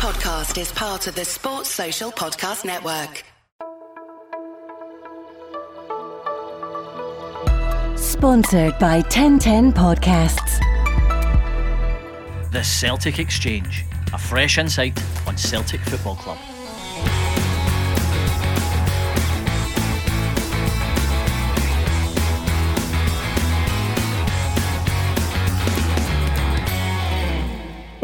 [0.00, 3.22] podcast is part of the Sports Social Podcast Network.
[7.98, 10.58] Sponsored by 1010 Podcasts.
[12.50, 13.84] The Celtic Exchange,
[14.14, 16.38] a fresh insight on Celtic Football Club.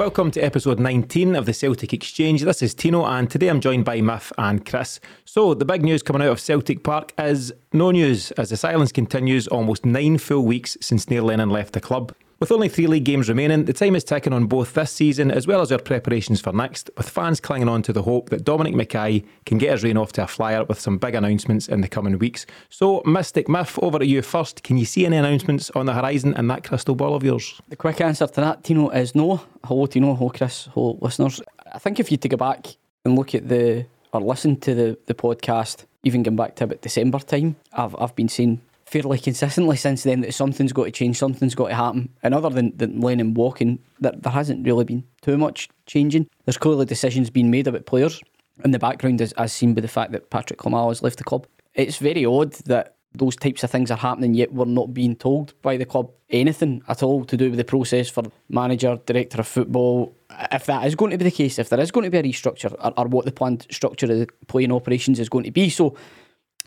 [0.06, 2.42] Welcome to episode 19 of the Celtic Exchange.
[2.42, 5.00] This is Tino, and today I'm joined by Miff and Chris.
[5.24, 8.92] So, the big news coming out of Celtic Park is no news as the silence
[8.92, 12.14] continues almost nine full weeks since Neil Lennon left the club.
[12.38, 15.46] With only three league games remaining, the time is ticking on both this season as
[15.46, 18.74] well as our preparations for next, with fans clinging on to the hope that Dominic
[18.74, 21.88] McKay can get his reign off to a flyer with some big announcements in the
[21.88, 22.44] coming weeks.
[22.68, 24.62] So, Mystic Miff, over to you first.
[24.62, 27.58] Can you see any announcements on the horizon in that crystal ball of yours?
[27.70, 29.40] The quick answer to that, Tino, is no.
[29.64, 30.14] Hello, Tino.
[30.14, 30.68] Hello, Chris.
[30.74, 31.40] Hello, listeners.
[31.72, 32.66] I think if you to go back
[33.06, 36.82] and look at the or listen to the, the podcast, even going back to about
[36.82, 41.18] December time, I've I've been saying fairly consistently since then that something's got to change,
[41.18, 42.08] something's got to happen.
[42.22, 46.28] And other than, than Lennon walking, there, there hasn't really been too much changing.
[46.44, 48.20] There's clearly decisions being made about players
[48.64, 51.24] in the background, as, as seen by the fact that Patrick Klimala has left the
[51.24, 51.46] club.
[51.74, 55.60] It's very odd that those types of things are happening, yet we're not being told
[55.62, 59.48] by the club anything at all to do with the process for manager, director of
[59.48, 60.14] football.
[60.52, 62.22] If that is going to be the case, if there is going to be a
[62.22, 65.70] restructure, or, or what the planned structure of the playing operations is going to be.
[65.70, 65.96] So,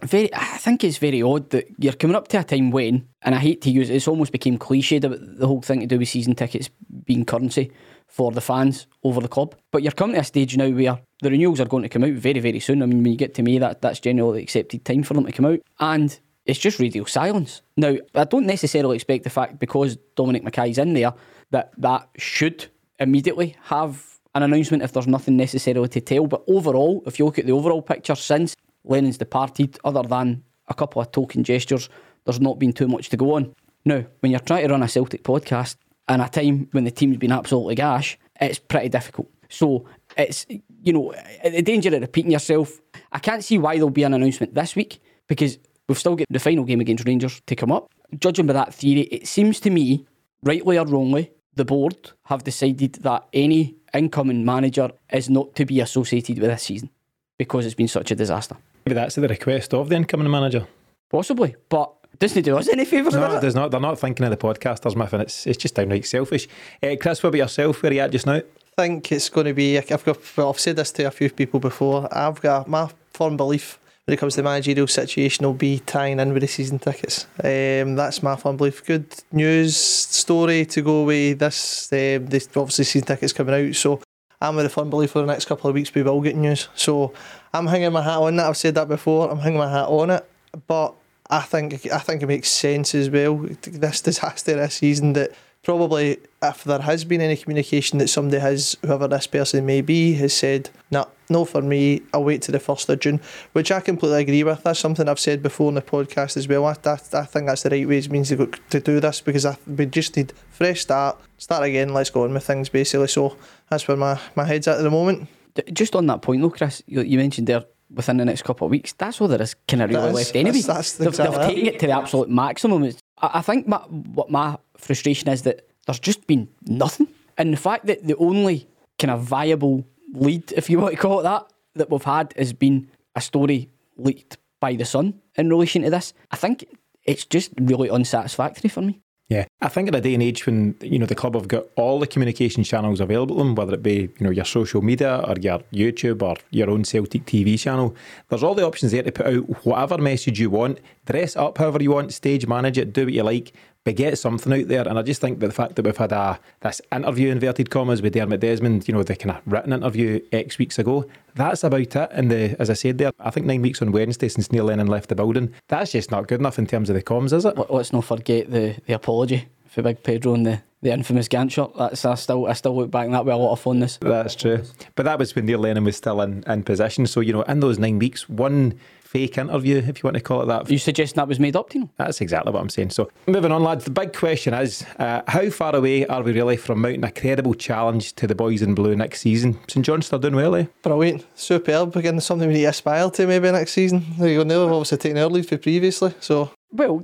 [0.02, 3.36] very, I think it's very odd that you're coming up to a time when, and
[3.36, 6.00] I hate to use it, it's almost became cliched about the whole thing to do
[6.00, 6.70] with season tickets
[7.06, 7.72] being currency
[8.08, 9.56] for the fans over the club.
[9.72, 12.14] But you're coming to a stage now where the renewals are going to come out
[12.14, 12.82] very, very soon.
[12.82, 15.32] I mean, when you get to May, that, that's generally accepted time for them to
[15.32, 15.60] come out.
[15.80, 17.62] And it's just radio silence.
[17.78, 21.14] Now, I don't necessarily expect the fact because Dominic McKay's in there
[21.52, 22.68] that that should
[23.00, 26.28] immediately have an announcement if there's nothing necessarily to tell.
[26.28, 30.74] But overall, if you look at the overall picture since Lennon's departed, other than a
[30.74, 31.90] couple of token gestures,
[32.26, 33.56] there's not been too much to go on.
[33.86, 37.18] Now, when you're trying to run a Celtic podcast in a time when the team's
[37.18, 39.30] been absolutely gash, it's pretty difficult.
[39.50, 39.86] So
[40.18, 40.46] it's,
[40.82, 42.80] you know, eh, the danger of repeating yourself.
[43.12, 45.58] I can't see why there'll be an announcement this week because
[45.88, 47.92] we've still got the final game against Rangers to come up.
[48.18, 50.06] Judging by that theory, it seems to me,
[50.44, 55.80] rightly or wrongly, the board have decided that any incoming manager is not to be
[55.80, 56.90] associated with this season
[57.38, 58.56] because it's been such a disaster.
[58.90, 60.66] Maybe that's the request of the incoming manager.
[61.12, 63.14] Possibly, but doesn't do us any favours.
[63.14, 63.42] No, does it it?
[63.42, 63.70] does not.
[63.70, 66.48] They're not thinking of the podcasters, Miff, and it's, it's just downright selfish.
[66.82, 67.84] Uh, Chris, what about yourself?
[67.84, 68.38] Where are you at just now?
[68.38, 68.42] I
[68.78, 69.78] think it's going to be.
[69.78, 70.18] I've got.
[70.36, 72.10] Well, I've said this to a few people before.
[72.12, 73.78] I've got my firm belief
[74.08, 77.28] when it comes to the managerial situation will be tying in with the season tickets.
[77.44, 78.84] Um, that's my firm belief.
[78.84, 81.94] Good news story to go with this.
[81.94, 84.02] Um, this obviously season tickets coming out, so
[84.42, 86.70] I'm with a firm belief for the next couple of weeks we will get news.
[86.74, 87.14] So
[87.54, 88.48] I'm hanging my hat on that.
[88.48, 89.30] I've said that before.
[89.32, 90.30] I'm hanging my hat on it,
[90.68, 90.94] but
[91.30, 93.38] I think I think it makes sense as well.
[93.62, 95.32] This disaster this season that
[95.64, 100.14] probably if there has been any communication that somebody has, whoever this person may be,
[100.14, 103.22] has said, nah, no for me, I'll wait to the 1st of June,
[103.52, 104.64] which I completely agree with.
[104.64, 106.66] That's something I've said before in the podcast as well.
[106.66, 109.46] I, I, I think that's the right way it means to, to do this because
[109.46, 113.08] I, we just need fresh start, start again, let's go on with things basically.
[113.08, 113.36] So
[113.70, 115.28] that's where my, my head's at at the moment.
[115.74, 118.72] Just on that point though, Chris, you, you mentioned there within the next couple of
[118.72, 118.94] weeks.
[118.94, 120.62] That's all there is kind of really left anyway.
[120.62, 121.48] that's- that's they've, exactly they've it.
[121.56, 122.84] taken it to the absolute maximum.
[122.84, 127.52] It's, I, I think my, what my frustration is that there's just been nothing, and
[127.54, 128.68] the fact that the only
[129.00, 132.54] kind of viable lead, if you want to call it that, that we've had has
[132.54, 136.14] been a story leaked by the Sun in relation to this.
[136.32, 136.66] I think
[137.06, 139.00] it's just really unsatisfactory for me.
[139.30, 141.68] Yeah, I think in a day and age when you know the club have got
[141.76, 145.24] all the communication channels available to them, whether it be you know your social media
[145.28, 147.96] or your YouTube or your own Celtic TV channel,
[148.30, 151.82] there's all the options there to put out whatever message you want, dress up however
[151.82, 153.54] you want, stage manage it, do what you like,
[153.86, 154.88] but get something out there.
[154.88, 158.02] And I just think that the fact that we've had a this interview inverted commas
[158.02, 161.06] with Dermot Desmond, you know the kind of written interview X weeks ago,
[161.36, 162.10] that's about it.
[162.12, 164.88] And the as I said there, I think nine weeks on Wednesday since Neil Lennon
[164.88, 167.58] left the building, that's just not good enough in terms of the comms, is it?
[167.58, 171.52] Let- Let's not forget the, the apology for Big Pedro and the, the infamous Gant
[171.52, 171.72] shirt.
[171.78, 173.98] That's I still I still look back on that with a lot of fondness.
[174.02, 174.64] That's true.
[174.96, 177.06] But that was when Neil Lennon was still in, in position.
[177.08, 178.78] So, you know, in those nine weeks, one
[179.10, 180.70] fake interview, if you want to call it that.
[180.70, 181.90] You suggesting that was made up, Tino?
[181.98, 182.92] That's exactly what I'm saying.
[182.92, 186.58] So, moving on, lads, the big question is uh, how far away are we really
[186.58, 189.58] from mounting a credible challenge to the boys in blue next season?
[189.68, 190.68] St John's still doing well, eh?
[190.84, 191.96] Brilliant, superb.
[191.96, 194.06] Again, something we need to aspire to maybe next season.
[194.20, 194.44] There you go.
[194.44, 197.04] They've obviously taken our lead for previously, so Well,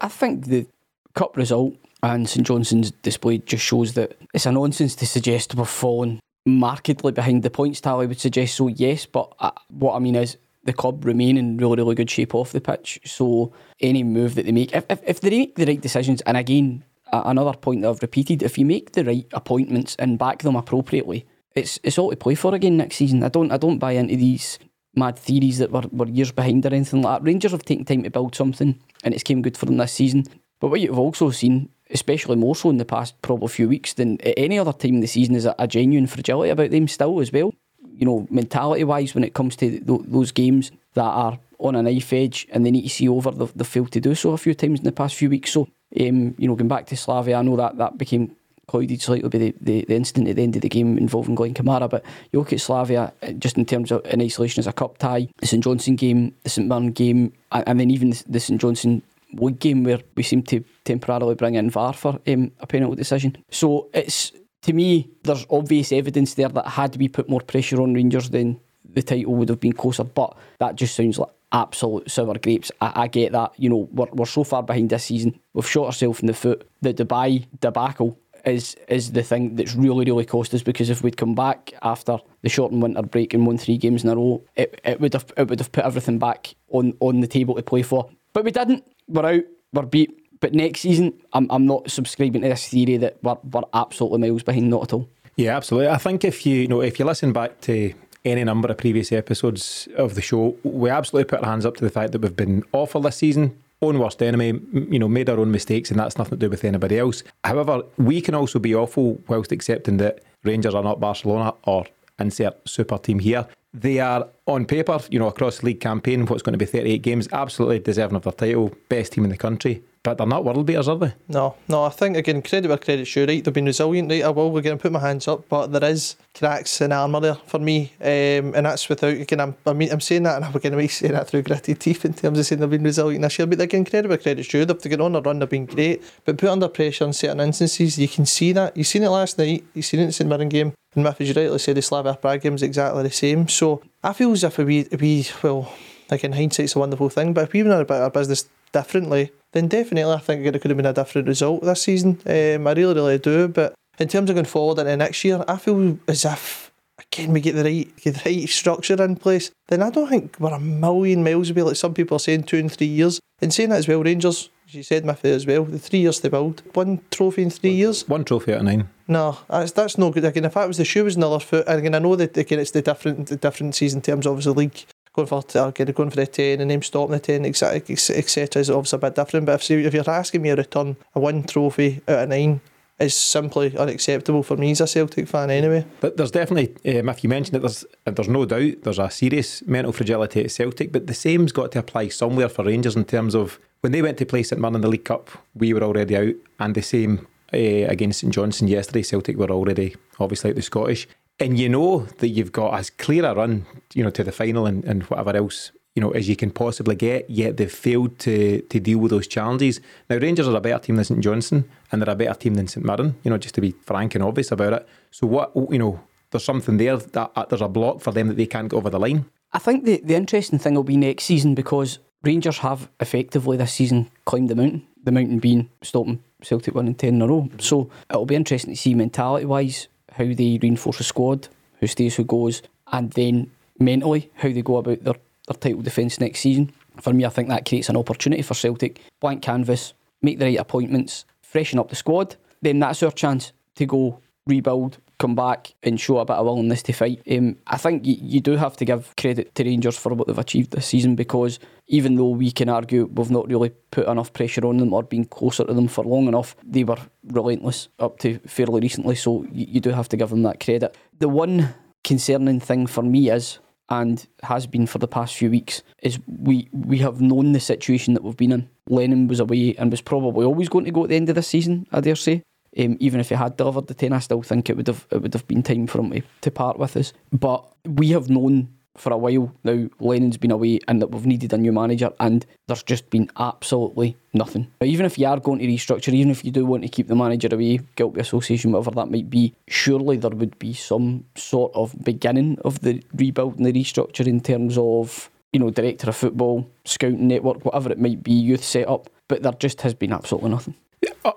[0.00, 0.66] I think the
[1.14, 5.68] cup result and St Johnstone's display just shows that it's a nonsense to suggest we've
[5.68, 9.06] fallen markedly behind the points tally would suggest so, yes.
[9.06, 10.36] But uh, what I mean is
[10.66, 13.00] the club remain in really, really good shape off the pitch.
[13.04, 16.36] So any move that they make, if, if, if they make the right decisions, and
[16.36, 20.56] again, another point that I've repeated, if you make the right appointments and back them
[20.56, 23.22] appropriately, it's it's all to play for again next season.
[23.22, 24.58] I don't I don't buy into these
[24.94, 27.26] mad theories that we're, we're years behind or anything like that.
[27.26, 30.24] Rangers have taken time to build something and it's came good for them this season.
[30.58, 34.20] But what you've also seen, especially more so in the past probably few weeks than
[34.22, 37.20] at any other time in the season, is a, a genuine fragility about them still
[37.20, 37.52] as well
[37.98, 41.82] you know, mentality wise, when it comes to th- those games that are on a
[41.82, 44.38] knife edge and they need to see over, the the failed to do so a
[44.38, 45.52] few times in the past few weeks.
[45.52, 45.68] So,
[46.00, 49.38] um, you know, going back to Slavia, I know that that became clouded slightly by
[49.38, 52.38] the, the, the incident at the end of the game involving Glenn Kamara, but you
[52.38, 55.46] look at Slavia uh, just in terms of in isolation as a cup tie, the
[55.46, 59.02] St Johnstone game, the St Mirren game, and then even the St Johnstone
[59.34, 63.36] league game where we seem to temporarily bring in VAR for um, a penalty decision.
[63.50, 64.32] So it's
[64.66, 68.58] to me, there's obvious evidence there that had we put more pressure on Rangers, then
[68.94, 70.02] the title would have been closer.
[70.02, 72.72] But that just sounds like absolute sour grapes.
[72.80, 73.52] I, I get that.
[73.56, 75.38] You know, we're, we're so far behind this season.
[75.54, 76.68] We've shot ourselves in the foot.
[76.82, 81.16] The Dubai debacle is is the thing that's really, really cost us because if we'd
[81.16, 84.80] come back after the shortened winter break and won three games in a row, it,
[84.84, 87.82] it would have it would have put everything back on, on the table to play
[87.82, 88.10] for.
[88.32, 88.82] But we didn't.
[89.06, 89.44] We're out.
[89.72, 90.25] We're beat.
[90.40, 94.42] But next season, I'm, I'm not subscribing to this theory that we're, we're absolutely miles
[94.42, 95.08] behind, not at all.
[95.36, 95.88] Yeah, absolutely.
[95.88, 97.92] I think if you, you know if you listen back to
[98.24, 101.84] any number of previous episodes of the show, we absolutely put our hands up to
[101.84, 103.56] the fact that we've been awful this season.
[103.82, 106.64] Own worst enemy, you know, made our own mistakes, and that's nothing to do with
[106.64, 107.22] anybody else.
[107.44, 111.84] However, we can also be awful whilst accepting that Rangers are not Barcelona or
[112.18, 113.46] insert super team here.
[113.74, 117.02] They are on paper, you know, across the league campaign, what's going to be 38
[117.02, 119.82] games, absolutely deserving of their title, best team in the country.
[120.06, 121.12] But they're not world beaters, are they?
[121.26, 121.82] No, no.
[121.82, 123.26] I think again, credit where credit's due.
[123.26, 124.08] Right, they've been resilient.
[124.08, 127.34] Right, I will again put my hands up, but there is cracks in armour there
[127.34, 129.40] for me, um, and that's without again.
[129.40, 132.04] I'm, I mean, I'm saying that, and I'm going to saying that through gritted teeth
[132.04, 133.48] in terms of saying they've been resilient this year.
[133.48, 134.64] But again, credit where credit's due.
[134.64, 135.40] They've taken on a run.
[135.40, 138.76] They've been great, but put under pressure in certain instances, you can see that.
[138.76, 139.64] You've seen it last night.
[139.74, 140.72] You've seen it in the St Mirren game.
[140.94, 143.48] And Miff, as you rightly said, the Slavia Prague game is exactly the same.
[143.48, 145.72] So I feel as if we, we well,
[146.12, 149.68] like in hindsight's a wonderful thing, but if we went about our business differently, then
[149.68, 152.20] definitely I think it could have been a different result this season.
[152.26, 153.48] Um, I really, really do.
[153.48, 157.40] But in terms of going forward into next year, I feel as if again we
[157.40, 159.50] get the right get the right structure in place.
[159.68, 162.58] Then I don't think we're a million miles away, like some people are saying, two
[162.58, 163.20] and three years.
[163.42, 166.20] And saying that as well, Rangers, as you said, Miffy as well, the three years
[166.20, 168.08] to build, one trophy in three years.
[168.08, 168.88] One trophy out of nine.
[169.08, 170.24] No, that's that's no good.
[170.24, 172.58] Again, if that was the shoe was another foot, and again, I know that again
[172.58, 174.84] it's the different the differences in terms of the league
[175.16, 177.80] going for again, going for the ten and then stopping the ten, etc.
[178.16, 178.60] etc.
[178.60, 179.46] is obviously a bit different.
[179.46, 182.60] But if if you're asking me a return, a one trophy out of nine
[182.98, 185.84] is simply unacceptable for me as a Celtic fan anyway.
[186.00, 189.66] But there's definitely, um, if you mentioned it, there's there's no doubt there's a serious
[189.66, 193.34] mental fragility at Celtic, but the same's got to apply somewhere for Rangers in terms
[193.34, 196.16] of when they went to play St Mirren in the League Cup, we were already
[196.16, 200.62] out, and the same uh, against St Johnstone yesterday, Celtic were already obviously out the
[200.62, 201.06] Scottish
[201.38, 204.66] and you know that you've got as clear a run, you know, to the final
[204.66, 208.60] and, and whatever else, you know, as you can possibly get, yet they've failed to
[208.62, 209.80] to deal with those challenges.
[210.08, 212.68] Now Rangers are a better team than St Johnstone and they're a better team than
[212.68, 214.88] St Mirren, you know, just to be frank and obvious about it.
[215.10, 216.00] So what you know,
[216.30, 218.90] there's something there that uh, there's a block for them that they can't get over
[218.90, 219.26] the line.
[219.52, 223.72] I think the, the interesting thing will be next season because Rangers have effectively this
[223.72, 224.86] season climbed the mountain.
[225.04, 227.48] The mountain being stopping Celtic winning ten in a row.
[227.58, 231.48] So it'll be interesting to see mentality wise how they reinforce a squad,
[231.80, 235.14] who stays, who goes, and then mentally how they go about their,
[235.46, 236.72] their title defence next season.
[237.00, 239.00] For me, I think that creates an opportunity for Celtic.
[239.20, 239.92] Blank canvas,
[240.22, 242.36] make the right appointments, freshen up the squad.
[242.62, 246.82] Then that's our chance to go rebuild, come back and show a bit of willingness
[246.82, 247.22] to fight.
[247.30, 250.38] Um, I think you, you do have to give credit to Rangers for what they've
[250.38, 254.66] achieved this season because even though we can argue we've not really put enough pressure
[254.66, 258.38] on them or been closer to them for long enough, they were relentless up to
[258.40, 259.14] fairly recently.
[259.14, 260.96] So you, you do have to give them that credit.
[261.18, 263.58] The one concerning thing for me is
[263.88, 268.14] and has been for the past few weeks is we we have known the situation
[268.14, 268.68] that we've been in.
[268.88, 271.48] Lennon was away and was probably always going to go at the end of this
[271.48, 272.42] season, I dare say.
[272.78, 275.22] Um, even if he had delivered the ten, I still think it would have it
[275.22, 277.12] would have been time for him to, to part with us.
[277.32, 278.68] But we have known
[278.98, 282.46] for a while now Lennon's been away and that we've needed a new manager and
[282.66, 284.70] there's just been absolutely nothing.
[284.78, 287.08] But even if you are going to restructure, even if you do want to keep
[287.08, 291.72] the manager away, guilty association, whatever that might be, surely there would be some sort
[291.74, 296.16] of beginning of the rebuild and the restructure in terms of, you know, director of
[296.16, 299.10] football, scouting network, whatever it might be, youth setup.
[299.28, 300.74] But there just has been absolutely nothing.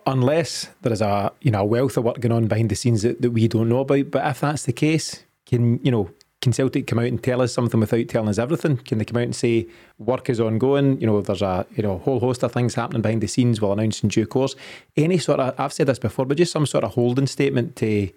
[0.05, 3.01] Unless there is a you know a wealth of work going on behind the scenes
[3.01, 4.11] that, that we don't know about.
[4.11, 6.09] But if that's the case, can you know
[6.41, 8.77] can Celtic come out and tell us something without telling us everything?
[8.77, 10.99] Can they come out and say work is ongoing?
[11.01, 13.59] You know, there's a you know whole host of things happening behind the scenes.
[13.59, 14.55] We'll announce in due course.
[14.95, 18.09] Any sort of I've said this before, but just some sort of holding statement to.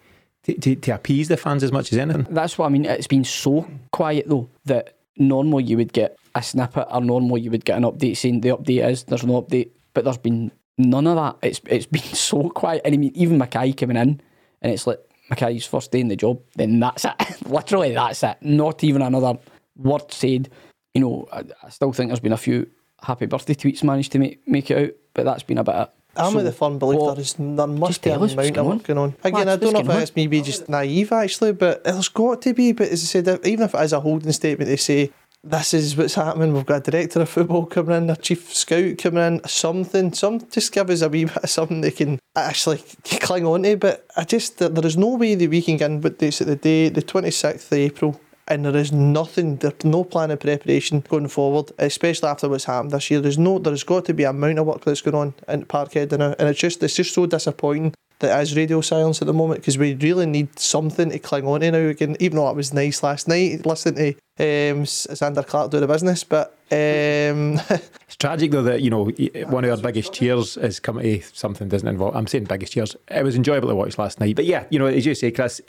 [0.46, 2.26] To, to, to appease the fans as much as anything.
[2.28, 2.84] That's what I mean.
[2.84, 7.50] It's been so quiet though that normally you would get a snippet or normally you
[7.52, 11.06] would get an update saying the update is there's no update, but there's been none
[11.06, 11.46] of that.
[11.46, 12.82] It's it's been so quiet.
[12.84, 14.20] And I mean, even McKay coming in,
[14.60, 15.00] and it's like
[15.30, 16.40] McKay's first day in the job.
[16.54, 17.14] Then that's it.
[17.46, 18.36] Literally, that's it.
[18.42, 19.38] Not even another
[19.76, 20.50] word said.
[20.94, 22.68] You know, I, I still think there's been a few
[23.02, 25.90] happy birthday tweets managed to make make it out, but that's been a bit.
[26.14, 28.32] I'm so with the firm belief what- there is there must be a tell us
[28.34, 29.16] amount of work going on.
[29.24, 32.72] Again, I don't know if it's maybe just naive actually, but there's got to be.
[32.72, 35.10] But as I said, even if it is a holding statement, they say
[35.44, 36.54] this is what's happening.
[36.54, 40.12] We've got a director of football coming in, a chief scout coming in, something.
[40.12, 42.82] Some just give us a wee bit of something they can actually
[43.20, 43.76] cling on to.
[43.76, 46.46] But I just there is no way that we can get in with this at
[46.46, 48.20] the day, the 26th of April.
[48.48, 52.90] And there is nothing, there's no plan of preparation going forward, especially after what's happened
[52.90, 53.20] this year.
[53.20, 56.16] There's no, there's got to be a amount of work that's going on in Parkhead
[56.18, 59.34] now, uh, and it's just, it's just so disappointing that is radio silence at the
[59.34, 62.16] moment because we really need something to cling on to now again.
[62.18, 66.24] Even though it was nice last night, listening to um, Zander Clark do the business,
[66.24, 67.60] but um,
[68.06, 69.10] It's tragic though that you know
[69.48, 72.16] one of our biggest cheers is coming to something doesn't involve.
[72.16, 72.96] I'm saying biggest cheers.
[73.10, 75.60] It was enjoyable to watch last night, but yeah, you know as you say, Chris.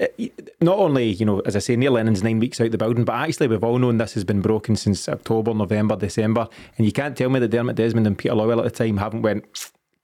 [0.62, 3.16] Not only you know as I say, Neil Lennon's nine weeks out the building, but
[3.16, 7.18] actually we've all known this has been broken since October, November, December, and you can't
[7.18, 9.46] tell me that Dermot Desmond and Peter Lawwell at the time haven't went.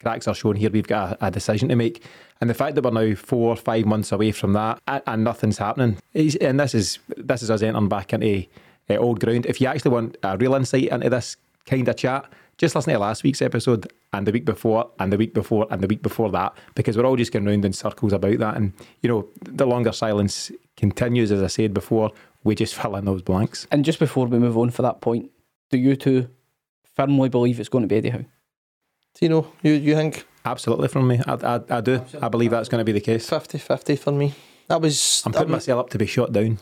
[0.02, 0.70] Cracks are shown here.
[0.70, 2.04] We've got a, a decision to make,
[2.42, 5.24] and the fact that we're now four, or five months away from that, and, and
[5.24, 8.46] nothing's happening, is, and this is this is us entering back into
[8.90, 9.46] uh, old ground.
[9.46, 13.00] If you actually want a real insight into this kind of chat, just listen to
[13.00, 16.32] last week's episode and the week before and the week before and the week before
[16.32, 18.56] that, because we're all just going round in circles about that.
[18.56, 22.12] And you know, the longer silence continues, as I said before,
[22.44, 23.68] we just fill in those blanks.
[23.72, 25.30] And just before we move on for that point,
[25.72, 26.30] do you two
[26.96, 28.26] firmly believe it's going to be Eddie Howe?
[29.14, 32.04] Tino, you, you think Absolutely, from me, I, I, I do.
[32.20, 33.30] I believe that's going to be the case.
[33.30, 34.34] 50 50 for me?
[34.68, 35.22] That was.
[35.24, 36.58] I'm putting myself up to be shot down.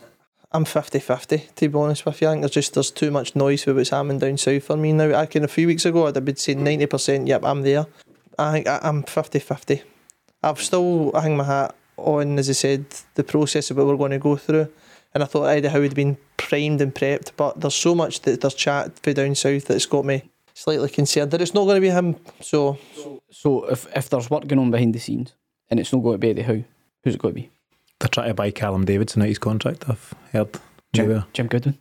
[0.51, 2.27] I'm 50 50 to be honest with you.
[2.27, 4.91] I think there's just there's too much noise with what's happening down south for me
[4.91, 5.17] now.
[5.17, 7.85] I can a few weeks ago I'd have been saying 90%, yep, I'm there.
[8.37, 9.83] I think I, I'm 50 50.
[10.43, 13.97] I've still I hang my hat on, as I said, the process of what we're
[13.97, 14.67] going to go through.
[15.13, 18.41] And I thought Eddie Howe had been primed and prepped, but there's so much that
[18.41, 20.23] there's chat for down south that's got me
[20.57, 22.15] slightly concerned that it's not going to be him.
[22.41, 22.77] So
[23.29, 25.33] So if, if there's work going on behind the scenes
[25.69, 26.63] and it's not going to be Eddie Howe,
[27.03, 27.49] who's it going to be?
[27.99, 29.85] They're trying to buy Callum Davidson out his contract.
[29.87, 30.49] I've heard.
[30.93, 31.25] Jim, Nowhere.
[31.33, 31.77] Jim Goodwin.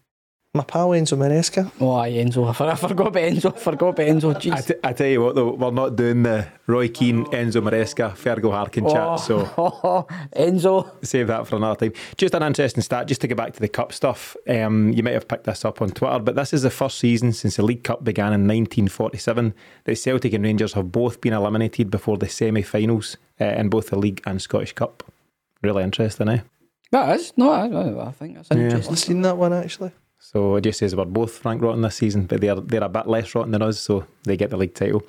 [0.57, 1.71] My pal Enzo Maresca.
[1.81, 2.49] Oh, aye, Enzo.
[2.49, 3.55] I, forgot about Enzo.
[3.55, 4.35] I forgot about Enzo.
[4.35, 4.67] Jeez.
[4.69, 8.53] t- I tell you what, though, we're not doing the Roy Keane, Enzo Maresca, Fergal
[8.53, 9.21] Harkin chat.
[9.21, 9.45] So
[10.35, 10.91] Enzo.
[11.05, 11.93] save that for another time.
[12.17, 14.35] Just an interesting stat, just to get back to the cup stuff.
[14.49, 17.33] Um, you might have picked this up on Twitter, but this is the first season
[17.35, 19.53] since the League Cup began in 1947
[19.85, 23.99] that Celtic and Rangers have both been eliminated before the semi-finals uh, in both the
[23.99, 25.03] League and Scottish Cup.
[25.63, 26.41] Really interesting, eh?
[26.93, 27.33] That is.
[27.37, 28.65] No, I, I- I think that's an Yeah.
[28.65, 28.93] interesting.
[28.93, 29.91] I've seen that one actually.
[30.19, 33.07] So it just says we're both rank rotten this season, but they're they're a bit
[33.07, 35.03] less rotten than us, so they get the league title.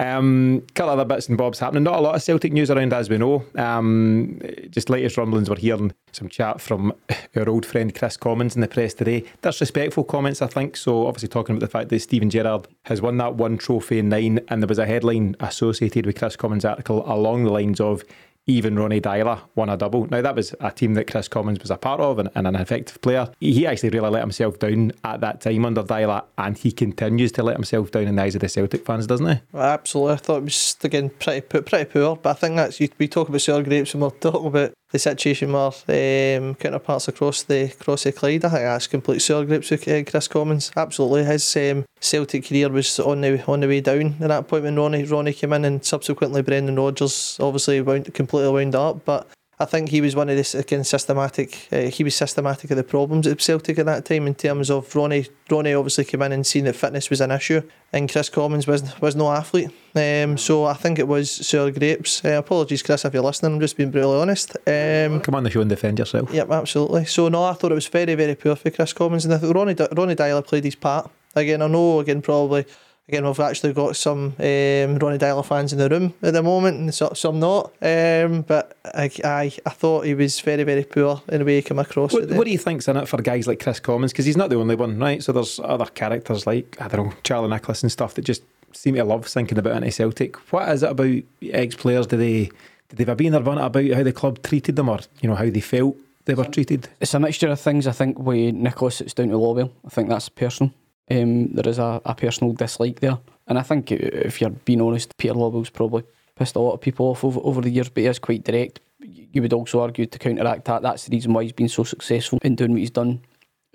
[0.00, 1.84] Um, couple other bits and bobs happening.
[1.84, 3.44] Not a lot of Celtic news around, as we know.
[3.56, 4.40] Um,
[4.70, 5.48] just latest rumblings.
[5.48, 6.92] We're hearing some chat from
[7.36, 9.24] our old friend Kris Commons in the press today.
[9.42, 10.76] Disrespectful comments, I think.
[10.76, 14.08] So obviously talking about the fact that Steven Gerrard has won that one trophy in
[14.08, 18.02] nine, and there was a headline associated with Kris Commons' article along the lines of
[18.46, 20.06] even Ronny Deila won a double.
[20.06, 22.56] Now, that was a team that Kris Commons was a part of and, and an
[22.56, 23.30] effective player.
[23.40, 27.42] He actually really let himself down at that time under Dyler, and he continues to
[27.42, 29.40] let himself down in the eyes of the Celtic fans, doesn't he?
[29.52, 32.16] Well, Absolutely, I thought it was again pretty pretty poor.
[32.16, 35.52] But I think that's we talk about sour grapes and we're talking about the situation
[35.52, 38.44] where um, counterparts across the across the Clyde.
[38.44, 40.70] I think that's complete sour grapes with uh, Kris Commons.
[40.76, 44.62] Absolutely, his um, Celtic career was on the on the way down at that point
[44.62, 49.04] when Ronnie Ronnie came in, and subsequently Brendan Rodgers obviously wound, completely wound up.
[49.04, 49.26] But
[49.64, 51.68] I think he was one of this again systematic.
[51.72, 54.94] Uh, he was systematic of the problems at Celtic at that time in terms of
[54.94, 55.26] Ronnie.
[55.50, 59.00] Ronnie obviously came in and seen that fitness was an issue, and Kris Commons was
[59.00, 59.70] was no athlete.
[59.94, 62.22] Um, so I think it was Sir grapes.
[62.22, 63.54] Uh, apologies, Chris, if you're listening.
[63.54, 64.54] I'm just being brutally honest.
[64.66, 66.30] Um, Come on the show and defend yourself.
[66.30, 67.06] Yep, absolutely.
[67.06, 69.56] So no, I thought it was very, very poor for Kris Commons, and I thought
[69.56, 71.10] Ronnie Ronny Deila played his part.
[71.34, 72.66] Again, I know again probably
[73.08, 76.78] again we've actually got some um, Ronny Deila fans in the room at the moment,
[76.78, 77.72] and so, some not.
[77.82, 81.62] Um, but I, I I thought he was very, very poor in the way he
[81.62, 82.12] came across.
[82.12, 84.12] What, what do you think's in it for guys like Kris Commons?
[84.12, 85.22] Because he's not the only one, right?
[85.22, 88.42] So there's other characters like, I don't know, Charlie Nicholas and stuff that just
[88.72, 90.36] seem to love thinking about anti Celtic.
[90.52, 92.06] What is it about ex players?
[92.06, 92.50] Do they
[92.88, 95.60] did they have been about how the club treated them or you know how they
[95.60, 96.88] felt they were treated?
[97.00, 97.86] It's a mixture of things.
[97.86, 99.70] I think with Nicholas, it's down to Lawwell.
[99.84, 100.72] I think that's personal.
[101.10, 105.16] Um, there is a, a personal dislike there, and I think if you're being honest,
[105.18, 108.06] Peter Lawwell's probably pissed a lot of people off over, over the years, but he
[108.06, 108.80] is quite direct.
[109.00, 110.82] You would also argue to counteract that.
[110.82, 113.20] That's the reason why he's been so successful in doing what he's done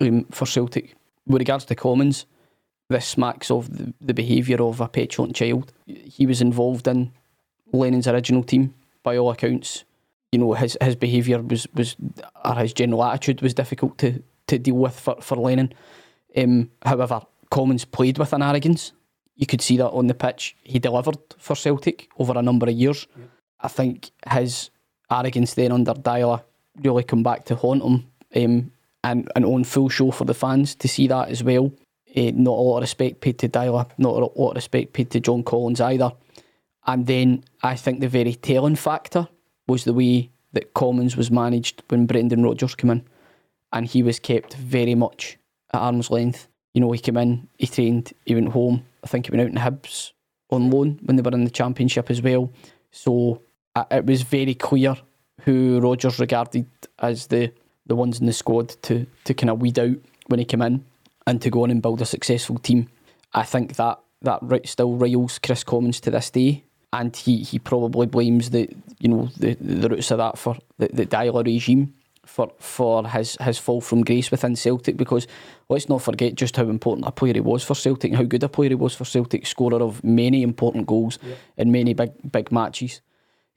[0.01, 0.95] um, for Celtic.
[1.27, 2.25] With regards to Commons,
[2.89, 5.71] this smacks of the, the behaviour of a petulant child.
[5.85, 7.11] He was involved in
[7.71, 9.83] Lennon's original team by all accounts.
[10.31, 11.95] You know, his his behaviour was, was
[12.43, 15.73] or his general attitude was difficult to, to deal with for, for Lennon.
[16.35, 18.91] Um, however, Commons played with an arrogance.
[19.35, 20.55] You could see that on the pitch.
[20.63, 23.07] He delivered for Celtic over a number of years.
[23.17, 23.25] Yeah.
[23.61, 24.69] I think his
[25.09, 26.43] arrogance then under Deila
[26.81, 28.05] really come back to haunt him
[28.35, 28.71] um,
[29.03, 31.71] and, and on full show for the fans to see that as well.
[32.15, 35.11] Uh, not a lot of respect paid to Deila, not a lot of respect paid
[35.11, 36.11] to John Collins either.
[36.87, 39.27] And then I think the very telling factor
[39.67, 43.03] was the way that Commons was managed when Brendan Rodgers came in.
[43.71, 45.37] And he was kept very much
[45.73, 46.47] at arm's length.
[46.73, 48.85] You know, he came in, he trained, he went home.
[49.03, 50.11] I think he went out in Hibs
[50.49, 52.51] on loan when they were in the Championship as well.
[52.91, 53.41] So
[53.75, 54.95] uh, it was very clear
[55.41, 56.67] who Rodgers regarded
[56.99, 57.51] as the,
[57.85, 59.95] the ones in the squad to, to kind of weed out
[60.27, 60.85] when he came in
[61.25, 62.87] and to go on and build a successful team.
[63.33, 68.05] I think that that still riles Kris Commons to this day, and he, he probably
[68.05, 71.93] blames the you know the, the roots of that for the, the Deila regime
[72.29, 75.27] for for his his fall from grace within Celtic because
[75.67, 78.43] let's not forget just how important a player he was for Celtic and how good
[78.43, 81.35] a player he was for Celtic, scorer of many important goals yeah.
[81.57, 83.01] in many big big matches.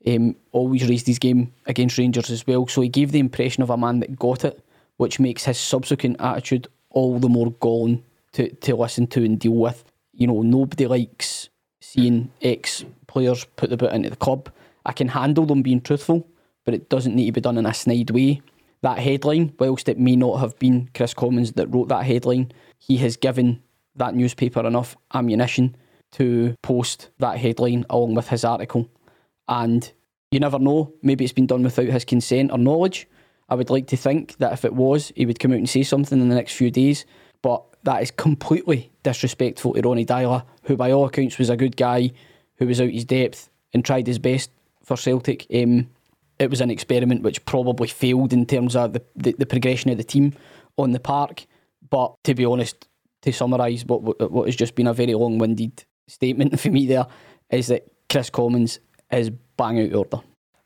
[0.05, 3.71] Um, always raised his game against Rangers as well, so he gave the impression of
[3.71, 4.61] a man that got it,
[4.97, 8.03] which makes his subsequent attitude all the more galling
[8.33, 9.85] to, to listen to and deal with.
[10.13, 11.51] You know, nobody likes
[11.81, 14.51] seeing ex players put the boot into the club.
[14.85, 16.27] I can handle them being truthful,
[16.65, 18.41] but it doesn't need to be done in a snide way.
[18.83, 22.97] That headline, whilst it may not have been Kris Commons that wrote that headline, he
[22.99, 23.63] has given
[23.97, 25.77] that newspaper enough ammunition
[26.13, 28.89] to post that headline along with his article.
[29.49, 29.91] And
[30.31, 33.07] you never know, maybe it's been done without his consent or knowledge.
[33.49, 35.83] I would like to think that if it was, he would come out and say
[35.83, 37.05] something in the next few days.
[37.43, 41.77] But that is completely disrespectful to Ronny Deila, who by all accounts was a good
[41.77, 42.13] guy,
[42.57, 44.51] who was out his depth and tried his best
[44.83, 45.47] for Celtic.
[45.53, 45.89] Um,
[46.43, 49.97] it was an experiment which probably failed in terms of the, the, the progression of
[49.97, 50.35] the team
[50.77, 51.47] on the park.
[51.89, 52.89] But to be honest,
[53.23, 57.07] to summarise what what has just been a very long winded statement for me there
[57.51, 60.21] is that Kris Commons is bang out order.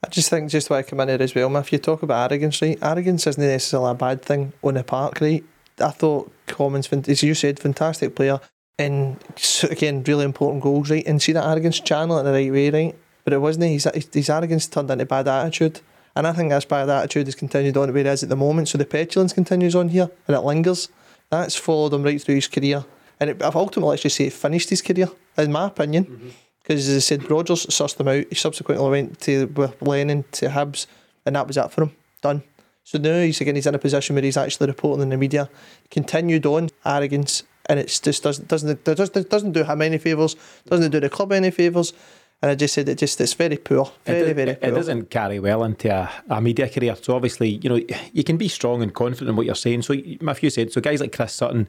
[0.04, 2.30] I just think just why I come in here as well, if you talk about
[2.30, 2.78] arrogance, right?
[2.80, 5.44] Arrogance isn't necessarily a bad thing on the park, right?
[5.78, 8.40] I thought Commons, as you said, fantastic player,
[8.78, 9.22] and
[9.64, 11.04] again, really important goals, right?
[11.06, 12.94] And see that arrogance channel in the right way, right?
[13.26, 13.66] But it wasn't.
[13.66, 15.80] His, his arrogance turned into bad attitude.
[16.14, 18.68] And I think this bad attitude has continued on where it is at the moment.
[18.68, 20.88] So the petulance continues on here and it lingers.
[21.28, 22.86] That's followed him right through his career.
[23.20, 26.04] And it, I've ultimately actually say finished his career, in my opinion.
[26.06, 26.28] Mm-hmm
[26.66, 28.24] because as I said, Rodgers sussed him out.
[28.28, 30.86] He subsequently went to with Lennon to Hibs,
[31.24, 31.92] and that was it for him.
[32.20, 32.42] Done.
[32.82, 35.48] So now he's again he's in a position where he's actually reporting in the media.
[35.90, 40.34] Continued on arrogance, and it just doesn't doesn't doesn't doesn't do him any favours.
[40.66, 41.92] Doesn't do the club any favours.
[42.42, 44.68] And I just said it just it's very poor, very it, very poor.
[44.68, 46.94] It doesn't carry well into a, a, media career.
[46.94, 47.80] So obviously, you know,
[48.12, 49.82] you can be strong and confident in what you're saying.
[49.82, 51.66] So Matthew said, so guys like Chris Sutton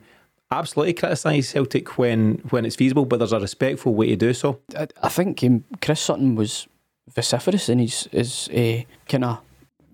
[0.51, 4.59] absolutely criticise Celtic when when it's feasible, but there's a respectful way to do so.
[4.77, 6.67] I, I think um, Chris Sutton was
[7.13, 9.39] vociferous in his his uh, kind of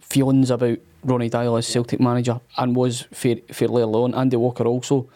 [0.01, 4.13] feelings about Ronny Deila as Celtic manager, and was fair, fairly alone.
[4.13, 5.09] Andy Walker also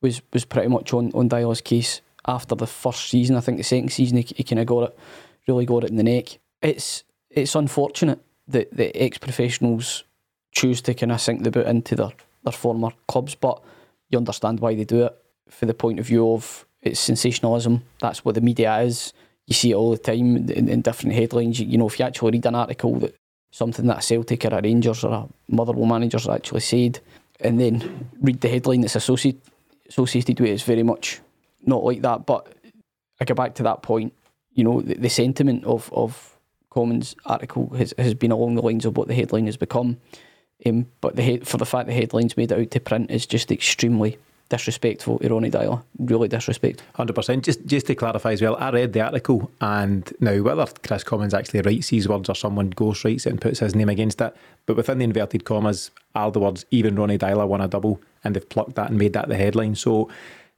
[0.00, 3.36] was was pretty much on on Deila's case after the first season.
[3.36, 4.98] I think the second season he, he kind of got it,
[5.46, 6.38] really got it in the neck.
[6.62, 10.04] It's it's unfortunate that the ex professionals
[10.52, 12.12] choose to kind of sink the boot into their
[12.44, 13.62] their former clubs, but
[14.08, 15.16] you understand why they do it
[15.48, 17.82] for the point of view of it's sensationalism.
[18.00, 19.12] That's what the media is.
[19.46, 21.60] You see it all the time in, in different headlines.
[21.60, 23.14] You, you, know, if you actually read an article that
[23.50, 27.00] something that a Celtic or a Rangers or a Motherwell manager's actually said,
[27.40, 29.40] and then read the headline that's associated
[29.88, 31.20] associated with it, it's very much
[31.64, 32.26] not like that.
[32.26, 32.52] But
[33.20, 34.12] I go back to that point.
[34.54, 36.36] You know, the, the sentiment of of
[36.70, 39.98] Commons' article has, has been along the lines of what the headline has become.
[40.64, 43.50] Um, but the for the fact the headlines made it out to print is just
[43.50, 44.18] extremely
[44.50, 45.82] disrespectful to Ronny Deila.
[45.98, 46.86] Really disrespectful.
[46.94, 47.44] Hundred percent.
[47.44, 51.32] Just just to clarify as well, I read the article and now whether Kris Commons
[51.32, 54.76] actually writes these words or someone ghostwrites it and puts his name against it, but
[54.76, 58.48] within the inverted commas are the words even Ronny Deila won a double and they've
[58.48, 59.76] plucked that and made that the headline.
[59.76, 60.10] So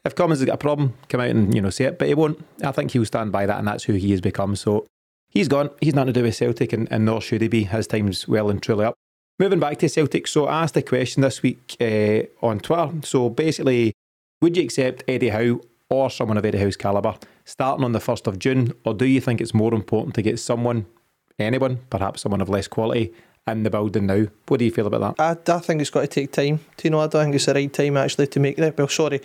[0.05, 2.15] if Cummins has got a problem, come out and you know say it, but he
[2.15, 2.45] won't.
[2.63, 4.57] I think he'll stand by that, and that's who he has become.
[4.57, 4.87] So
[5.31, 5.71] he's gone.
[5.81, 7.65] He's nothing to do with Celtic, and, and nor should he be.
[7.65, 8.95] His time's well and truly up.
[9.39, 12.91] Moving back to Celtic, so I asked a question this week uh, on Twitter.
[13.03, 13.93] So basically,
[14.41, 18.27] would you accept Eddie Howe or someone of Eddie Howe's calibre starting on the 1st
[18.27, 20.87] of June, or do you think it's more important to get someone,
[21.39, 23.13] anyone, perhaps someone of less quality,
[23.47, 24.27] in the building now?
[24.49, 25.49] What do you feel about that?
[25.49, 26.61] I, I think it's got to take time.
[26.77, 27.01] Do you know?
[27.01, 28.79] I don't think it's the right time actually to make that.
[28.79, 29.21] Well, sorry,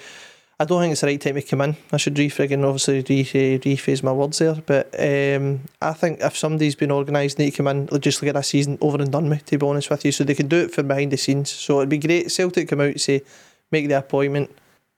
[0.59, 1.77] I don't think it's the right time to come in.
[1.91, 4.55] I should refrigging obviously re- rephrase my words there.
[4.55, 8.41] But um, I think if somebody's been organised, need to come in, just get a
[8.41, 9.45] season over and done with.
[9.45, 11.51] To be honest with you, so they can do it from behind the scenes.
[11.51, 12.31] So it'd be great.
[12.31, 13.21] Celtic come out and say,
[13.71, 14.49] make the appointment.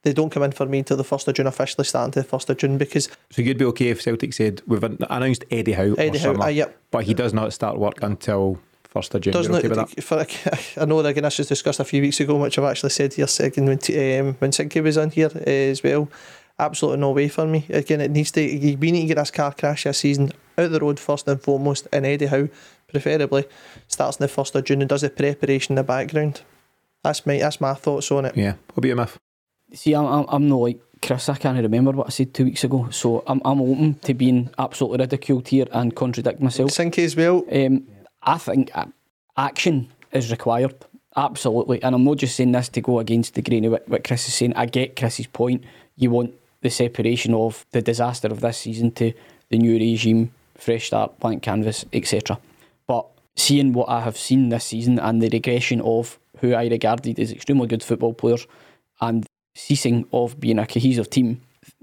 [0.03, 2.27] They don't come in for me until the first of June officially starting to the
[2.27, 5.93] first of June because So you'd be okay if Celtic said we've announced Eddie Howe
[5.95, 6.81] Eddie or Howe, aye, yep.
[6.89, 8.59] but he does not start work until
[8.93, 9.33] 1st of June.
[9.33, 9.77] doesn't You're okay it?
[9.77, 10.63] with that?
[10.73, 13.13] For, I know again this was discussed a few weeks ago, which I've actually said
[13.13, 16.09] here second when t- um, when Sinky was on here uh, as well.
[16.57, 17.65] Absolutely no way for me.
[17.69, 18.41] Again, it needs to.
[18.41, 21.87] We need to get this car crash this season out the road first and foremost,
[21.93, 22.49] and Eddie Howe
[22.89, 23.45] preferably
[23.87, 26.41] starts on the first of June and does the preparation in the background.
[27.03, 28.35] That's my that's my thoughts on it.
[28.35, 28.53] Yeah.
[28.73, 29.17] What about you, Miff?
[29.73, 31.29] See, I'm, I'm, I'm not like Chris.
[31.29, 34.49] I can't remember what I said two weeks ago, so I'm, I'm open to being
[34.57, 36.71] absolutely ridiculed here and contradict myself.
[36.71, 37.45] Sinky as well.
[37.51, 37.87] Um,
[38.21, 38.85] I think uh,
[39.37, 40.75] action is required,
[41.15, 41.81] absolutely.
[41.81, 44.33] And I'm not just saying this to go against the grain of what, Chris is
[44.33, 44.53] saying.
[44.55, 45.63] I get Chris's point.
[45.95, 49.13] You want the separation of the disaster of this season to
[49.49, 52.39] the new regime, fresh start, blank canvas, etc.
[52.87, 53.05] But
[53.35, 57.31] seeing what I have seen this season and the regression of who I regarded as
[57.31, 58.45] extremely good football players
[59.01, 61.41] and ceasing of being a cohesive team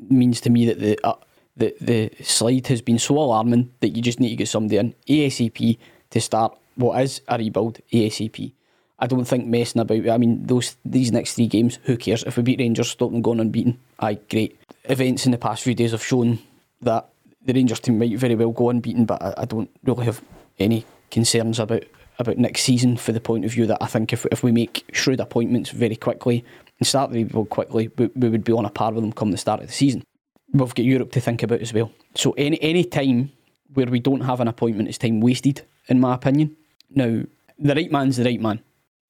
[0.08, 1.14] means to me that the uh,
[1.56, 4.94] the the slide has been so alarming that you just need to get somebody in
[5.08, 5.78] ASAP
[6.10, 8.52] to start what is a rebuild ASAP.
[8.98, 10.08] I don't think messing about.
[10.08, 12.22] I mean, those these next three games, who cares?
[12.22, 13.78] If we beat Rangers, stop them going unbeaten.
[14.00, 14.58] Aye, great.
[14.84, 16.38] Events in the past few days have shown
[16.80, 17.08] that
[17.44, 20.22] the Rangers team might very well go unbeaten, but I, I don't really have
[20.58, 21.84] any concerns about
[22.18, 24.84] about next season for the point of view that I think if if we make
[24.92, 26.44] shrewd appointments very quickly
[26.78, 29.30] and start the rebuild quickly, we, we would be on a par with them come
[29.30, 30.02] the start of the season.
[30.52, 31.92] We've got Europe to think about as well.
[32.14, 33.32] So any any time
[33.74, 36.56] where we don't have an appointment is time wasted, in my opinion.
[36.90, 37.22] Now,
[37.58, 38.60] the right man's the right man.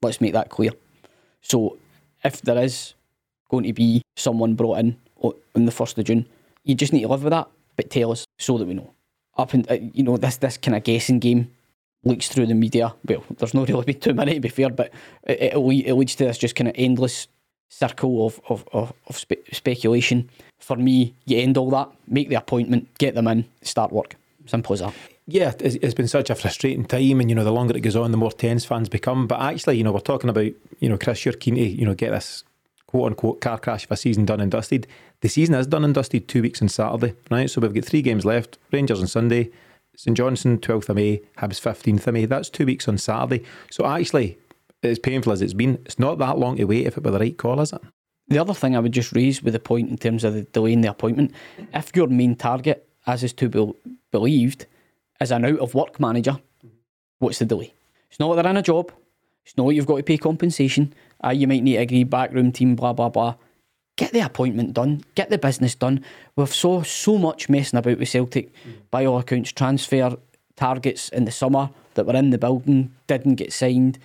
[0.02, 0.72] Let's make that clear.
[1.42, 1.78] So,
[2.24, 2.94] if there is
[3.48, 6.26] going to be someone brought in on the first of June,
[6.64, 8.92] you just need to live with that, but tell us so that we know.
[9.38, 11.50] Up and uh, you know this this kind of guessing game
[12.04, 12.94] leaks through the media.
[13.06, 14.92] Well, there's not really been too many to be fair, but
[15.24, 17.28] it, it, it leads to this just kind of endless
[17.68, 20.30] circle of of, of, of spe- speculation.
[20.58, 24.16] For me, you end all that, make the appointment, get them in, start work.
[24.46, 24.94] Simple as that.
[25.28, 28.12] Yeah, it's, been such a frustrating time, and you know, the longer it goes on,
[28.12, 29.26] the more tense fans become.
[29.26, 31.94] But actually, you know, we're talking about, you know, Chris, you're keen to, you know,
[31.94, 32.44] get this
[32.86, 34.86] quote unquote car crash of a season done and dusted.
[35.20, 37.50] The season is done and dusted two weeks on Saturday, right?
[37.50, 39.50] So we've got three games left Rangers on Sunday,
[39.96, 42.26] St Johnstone, 12th of May, Hibs, 15th of May.
[42.26, 43.44] That's two weeks on Saturday.
[43.70, 44.38] So actually,
[44.82, 47.18] as painful as it's been, it's not that long to wait if it were the
[47.18, 47.80] right call, is it?
[48.28, 50.72] The other thing I would just raise with the point in terms of the delay
[50.72, 51.32] in the appointment,
[51.72, 53.72] if your main target, as is to be
[54.10, 54.66] believed,
[55.20, 56.38] is an out of work manager,
[57.18, 57.72] what's the delay?
[58.10, 58.92] It's not that they're in a job.
[59.44, 60.92] It's not that you've got to pay compensation.
[61.24, 63.36] Uh, you might need to agree backroom team, blah blah blah.
[63.96, 65.04] Get the appointment done.
[65.14, 66.04] Get the business done.
[66.34, 68.52] We've saw so much messing about with Celtic,
[68.90, 70.16] by all accounts, transfer
[70.56, 73.98] targets in the summer that were in the building didn't get signed.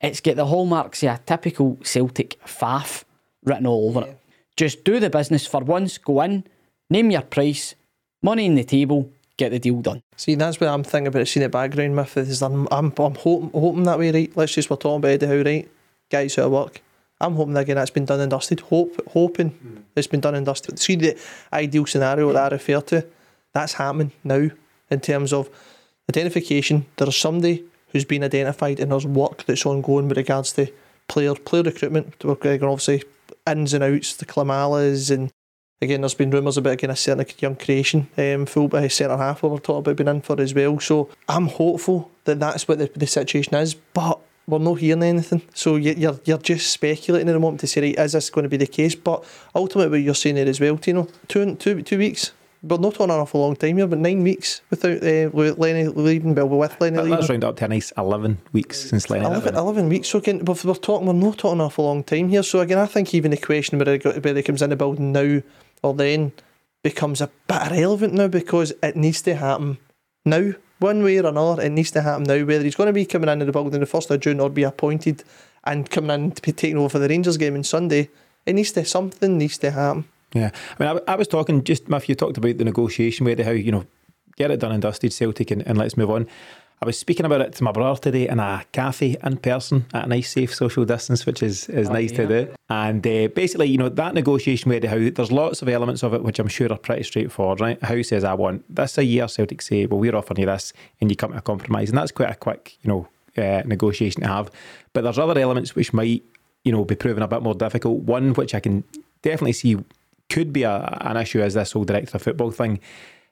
[0.00, 3.04] It's got the hallmarks of a typical Celtic faff
[3.44, 4.18] written all over it.
[4.56, 5.98] Just do the business for once.
[5.98, 6.44] Go in,
[6.90, 7.74] name your price,
[8.22, 10.02] money in the table, get the deal done.
[10.16, 13.50] See, that's what I'm thinking about seeing the background with is I'm, I'm, I'm hoping,
[13.50, 14.36] hoping that way, right?
[14.36, 15.68] Let's just, we're talking about Eddie Howe, right?
[16.10, 16.82] Guys out of work.
[17.20, 18.60] I'm hoping that again that's been done and dusted.
[18.60, 19.78] Hope, hoping hmm.
[19.96, 20.78] it's been done and dusted.
[20.78, 21.18] See the
[21.52, 23.06] ideal scenario that I refer to?
[23.52, 24.50] That's happening now
[24.90, 25.48] in terms of
[26.08, 26.86] identification.
[26.96, 30.70] There's somebody who's been identified and there's work that's ongoing with regards to
[31.08, 32.24] player player recruitment.
[32.24, 33.02] We're going obviously
[33.46, 35.32] ins and outs, the Klimalas and
[35.80, 39.44] Again, there's been rumours about again a certain young creation um, full by centre half
[39.44, 40.80] we were talking about being in for as well.
[40.80, 45.42] So I'm hopeful that that's what the, the situation is, but we're not hearing anything.
[45.54, 48.42] So you- you're you're just speculating at the moment to say, right, is this going
[48.42, 48.96] to be the case?
[48.96, 52.32] But ultimately, what you're saying there as well, Tino, two two two weeks.
[52.60, 56.34] We're not on an awful long time here, but nine weeks without uh, Lenny leaving,
[56.34, 57.16] well, with Lenny That- leaving.
[57.20, 59.26] That's round up to a nice 11 weeks since Lennon.
[59.30, 60.08] 11, 11 weeks.
[60.08, 62.42] So again, we're, we're talking, we're not talking an awful long time here.
[62.42, 64.76] So again, I think even the question whether it, go- whether it comes in the
[64.76, 65.40] building now
[65.82, 66.32] or then
[66.82, 69.78] becomes a bit irrelevant now because it needs to happen
[70.24, 70.52] now.
[70.80, 72.44] One way or another, it needs to happen now.
[72.44, 74.62] Whether he's going to be coming into the building the first of June or be
[74.62, 75.24] appointed
[75.64, 78.10] and coming in to be taking over for the Rangers game on Sunday,
[78.46, 80.04] it needs to something needs to happen.
[80.34, 83.50] Yeah, I mean, I, I was talking just Matthew talked about the negotiation with Howe
[83.50, 83.86] you know
[84.36, 86.28] get it done and dusted, Celtic, and, and let's move on.
[86.80, 90.04] I was speaking about it to my brother today in a cafe in person at
[90.04, 92.54] a nice, safe social distance, which is, is Oh, nice to do.
[92.70, 96.22] And uh, basically, you know, that negotiation with Howe there's lots of elements of it
[96.22, 97.82] which I'm sure are pretty straightforward, right?
[97.82, 101.10] Howe says I want this a year, Celtic say, well, we're offering you this, and
[101.10, 104.28] you come to a compromise, and that's quite a quick, you know, uh, negotiation to
[104.28, 104.50] have.
[104.92, 106.22] But there's other elements which might,
[106.62, 108.02] you know, be proven a bit more difficult.
[108.02, 108.84] One which I can
[109.22, 109.78] definitely see
[110.28, 112.78] could be a, an issue is this whole director of football thing.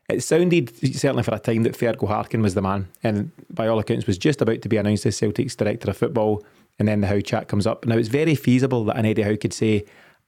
[0.09, 3.79] It sounded certainly for a time that Fergal Harkin was the man, and by all
[3.79, 6.45] accounts was just about to be announced as Celtic's director of football.
[6.79, 7.87] And then the Howe chat comes up.
[7.87, 9.85] Now it's very feasible that an Eddie Howe could say,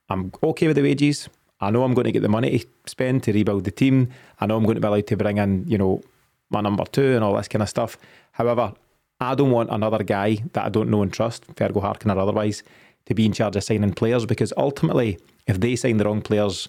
[0.09, 1.29] "I'm okay with the wages.
[1.61, 4.09] I know I'm going to get the money to spend to rebuild the team.
[4.41, 6.03] I know I'm going to be allowed to bring in, you know,
[6.51, 7.99] my number two and all this kind of stuff.
[8.33, 8.73] However,
[9.21, 12.63] I don't want another guy that I don't know and trust, Fergal Harkin or otherwise,
[13.07, 16.69] to be in charge of signing players because ultimately, if they sign the wrong players,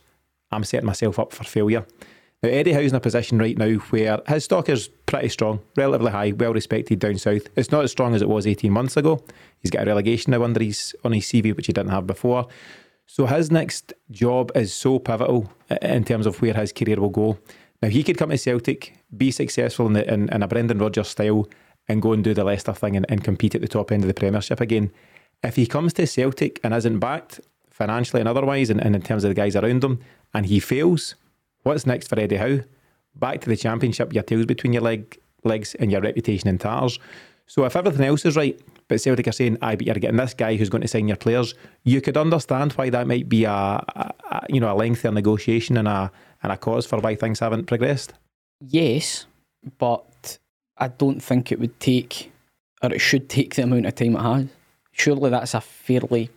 [0.52, 1.86] I'm setting myself up for failure.
[2.42, 6.12] Now, Eddie Howe's in a position right now where his stock is pretty strong, relatively
[6.12, 7.48] high, well respected down south.
[7.56, 9.24] It's not as strong as it was 18 months ago.
[9.60, 12.48] He's got a relegation now under his, on his CV, which he didn't have before.
[13.08, 17.40] So his next job is so pivotal in terms of where his career will go.
[17.82, 21.10] Now, he could come to Celtic, be successful in, the, in, in a Brendan Rodgers
[21.10, 21.48] style,
[21.88, 24.08] and go and do the Leicester thing and, and compete at the top end of
[24.08, 24.92] the Premiership again.
[25.44, 29.24] If he comes to Celtic and isn't backed financially and otherwise, and, and in terms
[29.24, 30.00] of the guys around him,
[30.34, 31.16] and he fails,
[31.64, 32.60] what's next for Eddie Howe?
[33.16, 37.00] Back to the Championship, your tails between your leg, legs, and your reputation in tatters.
[37.48, 40.34] So if everything else is right, but Celtic are saying, "I but you're getting this
[40.34, 43.52] guy who's going to sign your players," you could understand why that might be a,
[43.52, 46.12] a, a you know a lengthier negotiation and a
[46.44, 48.14] and a cause for why things haven't progressed.
[48.62, 49.26] Yes,
[49.78, 50.38] but
[50.78, 52.32] I don't think it would take,
[52.82, 54.48] or it should take the amount of time it has.
[54.92, 56.30] Surely that's a fairly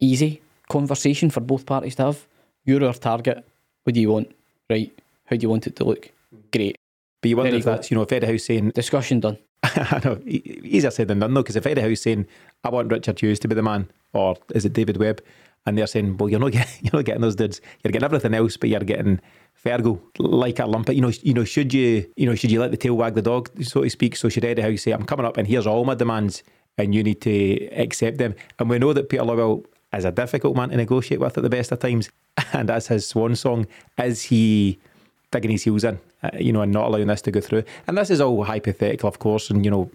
[0.00, 2.26] easy conversation for both parties to have.
[2.64, 3.44] You're our target.
[3.84, 4.32] What do you want?
[4.70, 4.96] Right.
[5.26, 6.10] How do you want it to look?
[6.52, 6.76] Great.
[7.20, 7.72] But you wonder you if go.
[7.72, 9.38] that's you know if Eddie Howe's saying, Discussion done.
[9.62, 12.26] I know easier said than done though, because if Eddie Howe's saying,
[12.64, 15.22] "I want Richard Hughes to be the man," or is it David Webb,
[15.66, 17.60] and they're saying, "Well, you're not getting, you're not getting those dudes.
[17.82, 19.20] You're getting everything else, but you're getting."
[19.62, 22.70] Fergal, like a lumpet, you know, you know, should you, you know, should you let
[22.70, 24.16] the tail wag the dog, so to speak?
[24.16, 26.42] So should Eddie Howe say, "I'm coming up, and here's all my demands,
[26.78, 30.56] and you need to accept them." And we know that Peter Lawwell is a difficult
[30.56, 32.10] man to negotiate with at the best of times,
[32.52, 33.66] and that's his swan song.
[33.98, 34.78] Is he
[35.30, 37.62] digging his heels in, uh, you know, and not allowing this to go through.
[37.86, 39.50] And this is all hypothetical, of course.
[39.50, 39.90] And you know,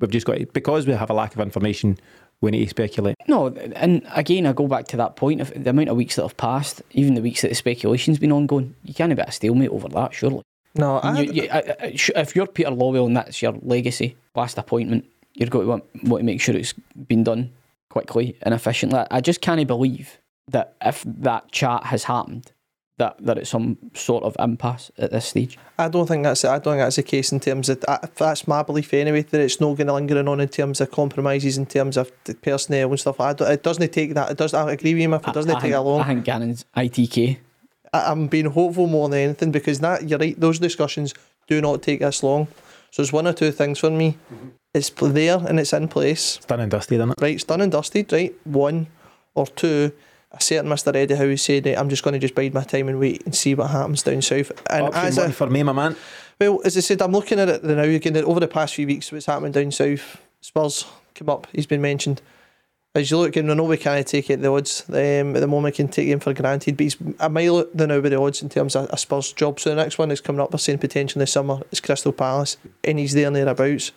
[0.00, 1.98] we've just got because we have a lack of information,
[2.40, 3.16] we need to speculate.
[3.28, 6.22] No, and again, I go back to that point of the amount of weeks that
[6.22, 8.74] have passed, even the weeks that the speculation's been ongoing.
[8.84, 10.42] You can't have a stalemate over that, surely.
[10.74, 11.74] No, I, you, you, I, I,
[12.16, 16.20] if you're Peter Lawwell and that's your legacy, last appointment, you're going to want, want
[16.20, 16.74] to make sure it's
[17.08, 17.50] been done
[17.90, 19.02] quickly and efficiently.
[19.10, 22.52] I just can't believe that if that chat has happened,
[23.00, 25.58] that that it's some sort of impasse at this stage.
[25.78, 28.46] I don't think that's I don't think that's the case in terms of that, that's
[28.46, 31.66] my belief anyway that it's not going to lingering on in terms of compromises in
[31.66, 33.18] terms of the personnel and stuff.
[33.20, 34.30] I don't, it doesn't take that.
[34.30, 34.54] It does.
[34.54, 35.14] I agree with you.
[35.14, 36.00] If it doesn't I, take think, that long.
[36.00, 37.38] I think Gannon's ITK.
[37.92, 40.38] I, I'm being hopeful more than anything because that you're right.
[40.38, 41.14] Those discussions
[41.48, 42.48] do not take this long.
[42.90, 44.18] So it's one or two things for me.
[44.32, 44.48] Mm-hmm.
[44.72, 46.36] It's there and it's in place.
[46.36, 47.20] It's done and dusted, isn't it?
[47.20, 48.12] Right, it's done and dusted.
[48.12, 48.86] Right, one
[49.34, 49.92] or two.
[50.32, 50.94] A certain Mr.
[50.94, 53.56] Eddie Howe said, "I'm just going to just bide my time and wait and see
[53.56, 55.96] what happens down south." And Option as one a, for me, my man.
[56.38, 59.10] well, as I said, I'm looking at it now again over the past few weeks.
[59.10, 60.22] What's happening down south?
[60.40, 61.48] Spurs come up.
[61.52, 62.22] He's been mentioned.
[62.94, 64.84] As you look, and I know we can't take it the odds.
[64.88, 68.12] Um, at the moment, can take him for granted, but he's a mile now with
[68.12, 69.58] the odds in terms of a Spurs job.
[69.58, 70.52] So the next one is coming up.
[70.52, 73.90] We're saying potentially this summer is Crystal Palace, and he's there and thereabouts.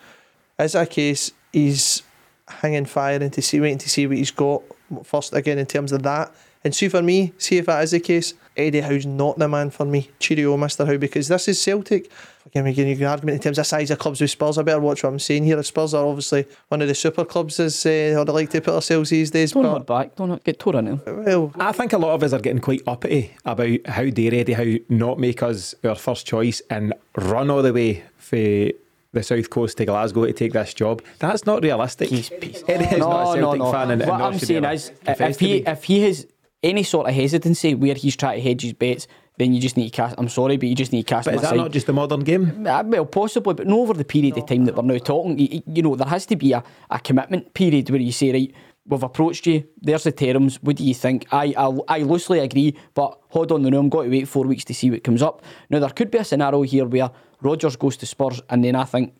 [0.64, 2.04] As that case, he's
[2.48, 4.62] hanging fire and to see, waiting to see what he's got
[5.04, 6.34] first again in terms of that.
[6.64, 9.70] And see for me, see if that is the case, Eddie Howe's not the man
[9.72, 10.10] for me.
[10.20, 10.88] Cheerio, Mr.
[10.88, 12.10] Howe, because this is Celtic.
[12.46, 14.58] Again, we can an argument in terms of size of clubs with Spurs.
[14.58, 15.62] I better watch what I'm saying here.
[15.64, 18.76] Spurs are obviously one of the super clubs, as uh, how they like to put
[18.76, 19.52] ourselves these days.
[19.52, 20.16] Don't But, hold back.
[20.16, 21.26] Don't get tore into him.
[21.26, 24.54] well, I think a lot of us are getting quite uppity about how dare Eddie
[24.54, 28.70] Howe not make us our first choice and run all the way for
[29.14, 31.02] the south coast to Glasgow to take this job.
[31.20, 32.10] That's not realistic.
[32.10, 32.64] He's piece.
[32.68, 35.40] Eddie is not a Celtic fan, and, and what nor I'm saying is, confess if
[35.40, 36.28] he if he has
[36.62, 39.90] any sort of hesitancy where he's trying to hedge his bets, then you just need
[39.90, 40.16] to cast.
[40.18, 41.58] I'm sorry, but you just need to cast but is that aside.
[41.58, 42.66] not just the modern game?
[42.66, 45.38] Uh, well, possibly, but not over the period of time that we're now talking.
[45.38, 48.54] You, you know, there has to be a, a commitment period where you say, right,
[48.86, 49.64] we've approached you.
[49.82, 50.62] There's the terms.
[50.62, 51.28] What do you think?
[51.32, 54.66] I I, I loosely agree, but hold on, now I'm going to wait four weeks
[54.66, 55.42] to see what comes up.
[55.70, 58.84] Now there could be a scenario here where Rodgers goes to Spurs, and then I
[58.84, 59.14] think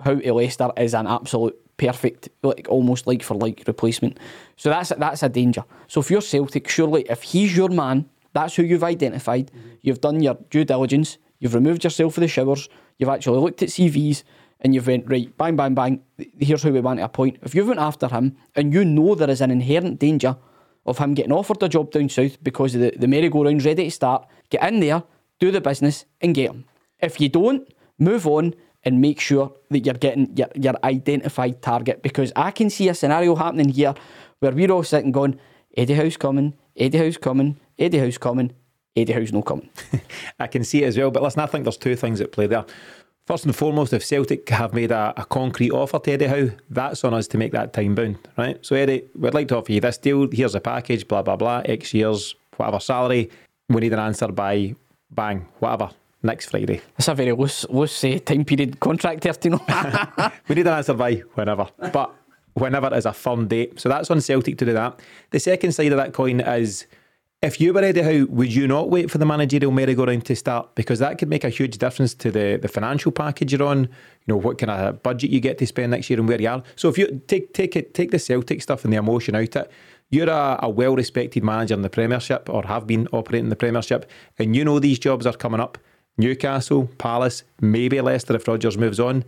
[0.00, 4.18] Howe to Leicester is an absolute perfect, like almost like for like replacement.
[4.56, 5.64] So that's that's a danger.
[5.88, 9.46] So if you're Celtic, surely if he's your man, That's who you've identified.
[9.46, 9.68] Mm-hmm.
[9.80, 11.16] You've done your due diligence.
[11.38, 12.68] You've removed yourself for the showers.
[12.98, 14.24] You've actually looked at CVs
[14.60, 16.02] and you've went, right, bang, bang, bang.
[16.38, 17.38] Here's who we want to appoint.
[17.42, 20.36] If you've went after him and you know there is an inherent danger
[20.86, 23.90] of him getting offered a job down south because of the, the merry-go-round's ready to
[23.90, 25.02] start, get in there,
[25.38, 26.64] do the business and get him.
[27.00, 32.02] If you don't, move on and make sure that you're getting your, your identified target
[32.02, 33.94] because I can see a scenario happening here
[34.38, 35.38] where we're all sitting going,
[35.76, 38.52] Eddie House coming, Eddie House coming, Eddie House coming,
[38.96, 39.68] Eddie House no coming.
[40.38, 41.10] I can see it as well.
[41.10, 42.64] But listen, I think there's two things at play there.
[43.26, 47.02] First and foremost, if Celtic have made a, a concrete offer to Eddie Howe, that's
[47.02, 48.64] on us to make that time bound, right?
[48.64, 50.30] So, Eddie, we'd like to offer you this deal.
[50.30, 53.28] Here's a package, blah, blah, blah, X years, whatever salary.
[53.68, 54.76] We need an answer by
[55.10, 55.90] bang, whatever,
[56.22, 56.80] next Friday.
[56.96, 59.62] That's a very loose, loose uh, time period contract there, you know.
[60.48, 61.66] we need an answer by whenever.
[61.92, 62.14] But
[62.54, 63.80] whenever is a firm date.
[63.80, 65.00] So that's on Celtic to do that.
[65.30, 66.86] The second side of that coin is
[67.42, 70.74] if you were Eddie Howe, would you not wait for the managerial merry-go-round to start?
[70.74, 73.88] Because that could make a huge difference to the, the financial package you're on, you
[74.26, 76.62] know, what kind of budget you get to spend next year and where you are.
[76.76, 79.62] So if you take take it take the Celtic stuff and the emotion out of
[79.62, 79.70] it,
[80.08, 83.56] you're a, a well respected manager in the Premiership or have been operating in the
[83.56, 85.78] Premiership, and you know these jobs are coming up.
[86.18, 89.24] Newcastle, Palace, maybe Leicester if Rodgers moves on.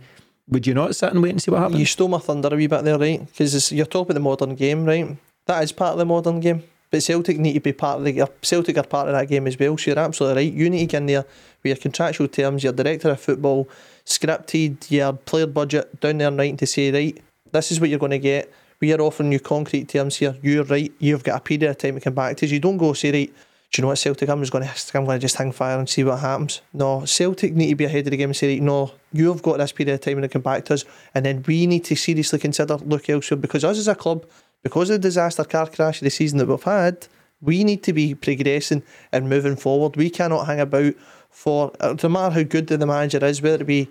[0.47, 1.79] Would you not sit and wait and see what happens?
[1.79, 3.23] You stole my thunder a wee bit there, right?
[3.23, 5.15] Because you're talking about the modern game, right?
[5.45, 6.63] That is part of the modern game.
[6.91, 9.59] But Celtic need to be part of the Celtic are part of that game as
[9.59, 9.77] well.
[9.77, 10.53] So you're absolutely right.
[10.53, 11.25] You need to get in there
[11.63, 13.67] with your contractual terms, your director of football,
[14.05, 17.21] scripted, your player budget down there writing to say, right,
[17.51, 18.51] this is what you're going to get.
[18.79, 20.35] We are offering you concrete terms here.
[20.41, 20.91] You're right.
[20.99, 22.45] You've got a period of time to come back to.
[22.45, 22.51] us.
[22.51, 23.33] You don't go say, right,
[23.71, 24.29] do you know what Celtic?
[24.29, 26.61] I'm just going to I'm going to just hang fire and see what happens.
[26.73, 29.59] No, Celtic need to be ahead of the game and say, right, no, you've got
[29.59, 32.39] this period of time to come back to us, and then we need to seriously
[32.39, 34.25] consider look elsewhere because us as a club
[34.63, 37.07] because of the disaster car crash of the season that we've had,
[37.41, 39.95] we need to be progressing and moving forward.
[39.95, 40.93] We cannot hang about
[41.29, 43.89] for uh, no matter how good the manager is, whether it be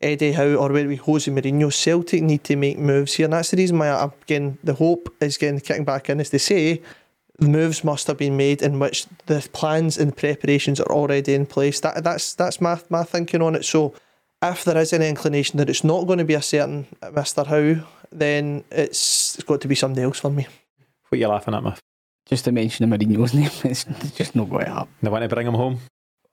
[0.00, 3.24] Eddie Howe or whether it be Jose Mourinho, Celtic need to make moves here.
[3.24, 6.30] And that's the reason why I'm getting the hope is getting kicking back in as
[6.30, 6.82] they say
[7.38, 11.46] the moves must have been made in which the plans and preparations are already in
[11.46, 11.80] place.
[11.80, 13.64] That that's that's my my thinking on it.
[13.64, 13.94] So
[14.42, 17.46] if there is any inclination that it's not going to be a certain Mr.
[17.46, 20.46] Howe, then it's, it's got to be somebody else for me.
[21.08, 21.80] What are you laughing at, Muff?
[22.26, 23.84] Just to mention the Mourinho's name, it's
[24.16, 24.92] just not going to happen.
[25.02, 25.80] They want to bring him home?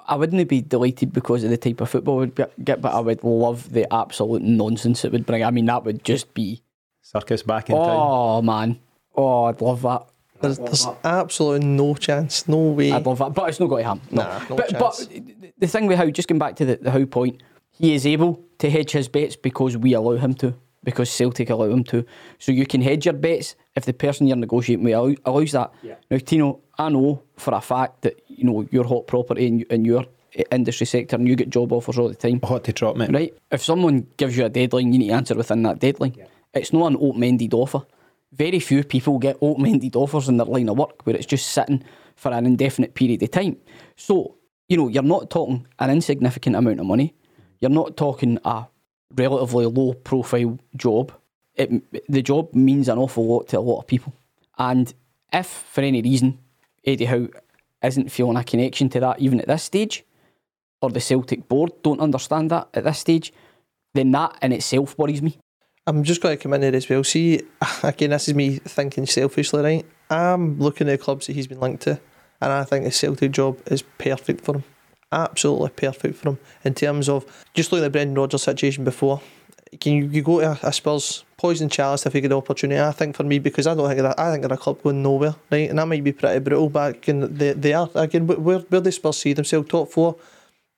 [0.08, 3.24] I wouldn't be delighted because of the type of football we'd get, but I would
[3.24, 5.44] love the absolute nonsense it would bring.
[5.44, 6.62] I mean, that would just be
[7.02, 7.96] circus back in oh, town.
[7.98, 8.80] Oh man,
[9.16, 10.08] oh, I'd love that.
[10.42, 12.92] There's, there's absolutely no chance, no way.
[12.92, 14.08] I'd love that, but it's not going to happen.
[14.12, 14.24] No.
[14.24, 15.06] Nah, no but, chance.
[15.06, 18.06] but the thing with Howe, just going back to the, the Howe point, he is
[18.06, 22.06] able to hedge his bets because we allow him to because Celtic allow them to.
[22.39, 25.74] So you can hedge your bets if the person you're negotiating with allows that.
[25.82, 25.95] Yeah.
[26.10, 29.84] Now, Tino, I know for a fact that you know you're hot property in, in
[29.84, 32.39] your eh, industry sector and you get job offers all the time.
[32.43, 33.12] Hot to trot, mate.
[33.12, 33.34] Right?
[33.52, 36.15] If someone gives you a deadline, you need to answer within that deadline.
[36.17, 36.28] Yeah.
[36.54, 37.82] It's not an open-ended offer.
[38.32, 41.84] Very few people get open-ended offers in their line of work where it's just sitting
[42.15, 43.58] for an indefinite period of time.
[43.98, 44.36] So,
[44.69, 47.13] you know, you're not talking an insignificant amount of money.
[47.60, 48.65] You're not talking a
[49.13, 51.12] relatively low profile job,
[51.56, 51.72] it,
[52.10, 54.13] the job means an awful lot to a lot of people.
[54.58, 54.94] And
[55.32, 56.39] if for any reason
[56.86, 57.28] Eddie Howe
[57.84, 60.04] isn't feeling a connection to that even at this stage,
[60.82, 63.34] or the Celtic board don't understand that at this stage,
[63.94, 65.38] then that in itself worries me.
[65.88, 67.04] I'm just going to come in here as well.
[67.04, 67.41] See,
[67.84, 69.86] again, this is me thinking selfishly, right?
[70.10, 72.00] I'm looking at the clubs that he's been linked to,
[72.41, 74.63] and I think the Celtic job is perfect for him
[75.15, 79.21] absolutely perfect for him in terms of just looking at the Brendan Rodgers situation before.
[79.80, 82.80] Can you, you go to a, a Spurs poison chalice if you get the opportunity?
[82.80, 85.01] I think for me because I don't think that I think they're a club going
[85.01, 85.69] nowhere, right?
[85.69, 88.28] And that might be pretty brutal, but they they are again.
[88.28, 90.15] Where where the Spurs see themselves top four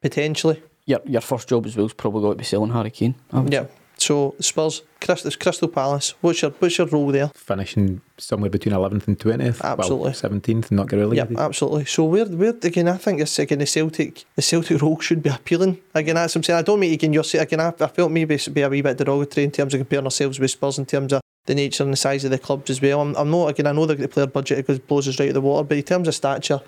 [0.01, 0.61] potentially.
[0.85, 3.15] Your your first job as well is probably going to be selling Harry Kane.
[3.33, 3.63] Yeah.
[3.63, 3.69] Say.
[3.99, 6.13] So Spurs, Crystal Palace.
[6.21, 7.29] What's your what's your role there?
[7.33, 9.63] Finishing somewhere between eleventh and twentieth.
[9.63, 10.13] Absolutely.
[10.13, 11.31] Seventeenth, well, not get relegated.
[11.31, 11.85] Yeah, absolutely.
[11.85, 12.87] So where where again?
[12.87, 15.79] I think this again the Celtic the Celtic role should be appealing.
[15.95, 16.59] Again, that's what I'm saying.
[16.59, 17.13] I don't mean again.
[17.13, 17.59] You're again.
[17.59, 20.51] I, I felt maybe be a wee bit derogatory in terms of comparing ourselves with
[20.51, 23.01] Spurs in terms of the nature and the size of the clubs as well.
[23.01, 23.67] I'm, I'm not again.
[23.67, 26.07] I know the player budget because blows us right at the water, but in terms
[26.07, 26.61] of stature,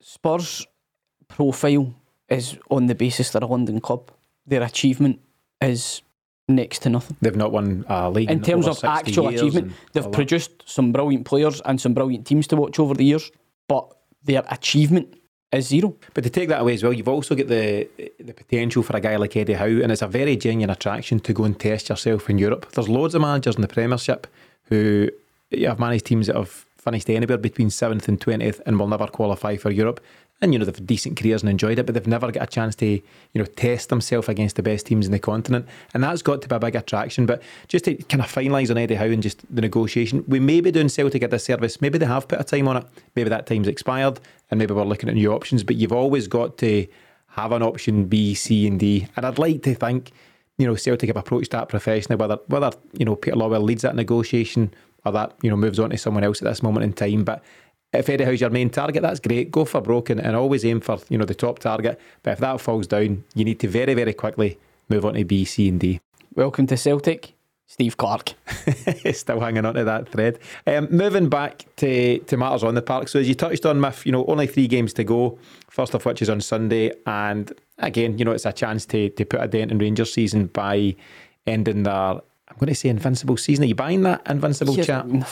[0.00, 0.66] Spurs
[1.28, 1.94] profile
[2.28, 4.10] is on the basis they're a London club.
[4.46, 5.20] Their achievement
[5.60, 6.02] is
[6.48, 7.16] next to nothing.
[7.20, 9.72] They've not won a league in, in terms of actual achievement.
[9.92, 13.30] They've produced some brilliant players and some brilliant teams to watch over the years,
[13.68, 13.86] but
[14.24, 15.14] their achievement
[15.52, 15.94] is zero.
[16.14, 17.88] But to take that away as well, you've also got the
[18.18, 21.32] the potential for a guy like Eddie Howe, and it's a very genuine attraction to
[21.32, 22.70] go and test yourself in Europe.
[22.72, 24.26] There's loads of managers in the Premiership
[24.64, 25.10] who
[25.66, 29.56] have managed teams that have finished anywhere between seventh and twentieth and will never qualify
[29.56, 30.00] for Europe.
[30.42, 32.74] And you know they've decent careers and enjoyed it, but they've never got a chance
[32.76, 33.02] to you
[33.34, 36.54] know test themselves against the best teams in the continent, and that's got to be
[36.54, 37.24] a big attraction.
[37.24, 40.60] But just to kind of finalise on Eddie Howe and just the negotiation, we may
[40.60, 41.80] be doing Celtic a disservice.
[41.80, 42.84] Maybe they have put a time on it.
[43.14, 44.18] Maybe that time's expired,
[44.50, 45.62] and maybe we're looking at new options.
[45.62, 46.86] But you've always got to
[47.28, 49.06] have an option B, C, and D.
[49.16, 50.10] And I'd like to think
[50.58, 52.16] you know Celtic have approached that professionally.
[52.16, 54.74] Whether whether you know Peter Lawwell leads that negotiation
[55.04, 57.42] or that you know moves on to someone else at this moment in time, but
[57.92, 59.50] if Eddie Howe's your main target, that's great.
[59.50, 62.00] Go for broken and always aim for you know the top target.
[62.22, 65.44] But if that falls down, you need to very very quickly move on to B,
[65.44, 66.00] C, and D.
[66.34, 67.34] Welcome to Celtic,
[67.66, 68.32] Steve Clarke.
[69.12, 70.38] Still hanging on to that thread.
[70.66, 73.08] Um, moving back to, to matters on the park.
[73.08, 75.38] So as you touched on, Miff, you know only three games to go.
[75.68, 79.24] First of which is on Sunday, and again, you know it's a chance to to
[79.26, 80.94] put a dent in Rangers season by
[81.46, 81.94] ending their
[82.48, 83.64] I'm going to say invincible season.
[83.64, 85.08] Are you buying that invincible Yeah, chat?
[85.08, 85.24] no,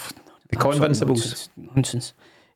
[0.48, 1.20] The Convincibles.
[1.20, 1.48] Nonsense.
[1.74, 2.12] nonsense.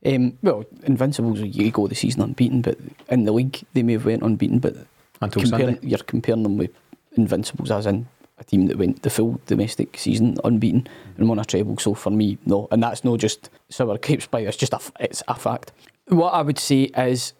[0.07, 2.77] Um, well, Invincibles, you go the season unbeaten, but
[3.09, 4.75] in the league they may have went unbeaten, but
[5.23, 5.89] Until comparing, Sunday.
[5.89, 6.71] you're comparing them with
[7.17, 8.07] Invincibles as in
[8.39, 10.87] a team that went the full domestic season unbeaten
[11.17, 11.79] and won a treble.
[11.79, 14.41] So for me, no, and that's not just sour grapes by.
[14.41, 15.73] It's just a, f- it's a fact.
[16.09, 17.33] What I would say is,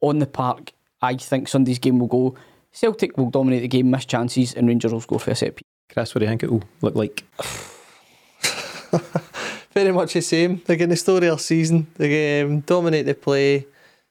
[0.00, 0.72] on the park,
[1.02, 2.34] I think Sunday's game will go.
[2.72, 5.62] Celtic will dominate the game, miss chances, and Rangers will score for a set piece.
[5.92, 7.22] Chris, what do you think it will look like?
[9.74, 10.62] Very much the same.
[10.68, 11.86] Again, the story of season.
[11.96, 13.66] The game dominate the play,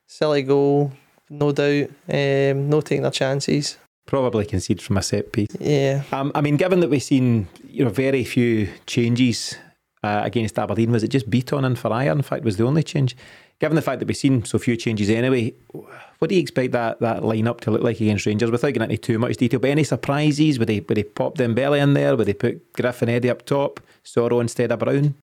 [0.07, 0.91] silly goal,
[1.30, 1.89] no doubt.
[2.09, 3.78] Um, no taking their chances.
[4.05, 5.47] Probably concede from a set piece.
[5.59, 9.55] Yeah, Um, I mean, given that we've seen you know very few changes
[10.03, 12.11] uh, against Aberdeen, was it just Bitton and Faria?
[12.11, 13.16] In fact, was the only change.
[13.61, 15.53] Given the fact that we've seen so few changes anyway,
[16.20, 18.51] what do you expect that that lineup to look like against Rangers?
[18.51, 20.59] Without getting into too much detail, but any surprises?
[20.59, 22.18] Would they would they pop Dembele in there?
[22.18, 23.80] Would they put Griff and Eddie up top?
[24.03, 25.16] Soro instead of Brown?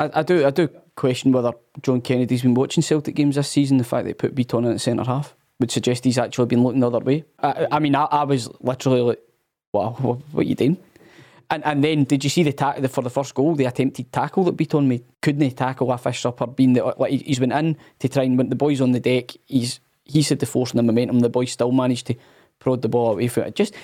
[0.00, 3.78] I, I do I do question whether John Kennedy's been watching Celtic games this season.
[3.78, 6.80] The fact they put Bitton in at centre half would suggest he's actually been looking
[6.80, 7.24] the other way.
[7.38, 9.20] I, I mean, I, I was literally like,
[9.72, 10.78] "Wow, what, what are you doing?"
[11.50, 14.12] And and then did you see the, ta- the for the first goal the attempted
[14.12, 15.04] tackle that Bitton made?
[15.20, 16.46] Couldn't he tackle a fish supper?
[16.46, 19.00] Being the like he- he's went in to try and when the boys on the
[19.00, 21.20] deck, he's he said the force and the momentum.
[21.20, 22.14] The boys still managed to
[22.58, 23.54] prod the ball away from it.
[23.54, 23.74] Just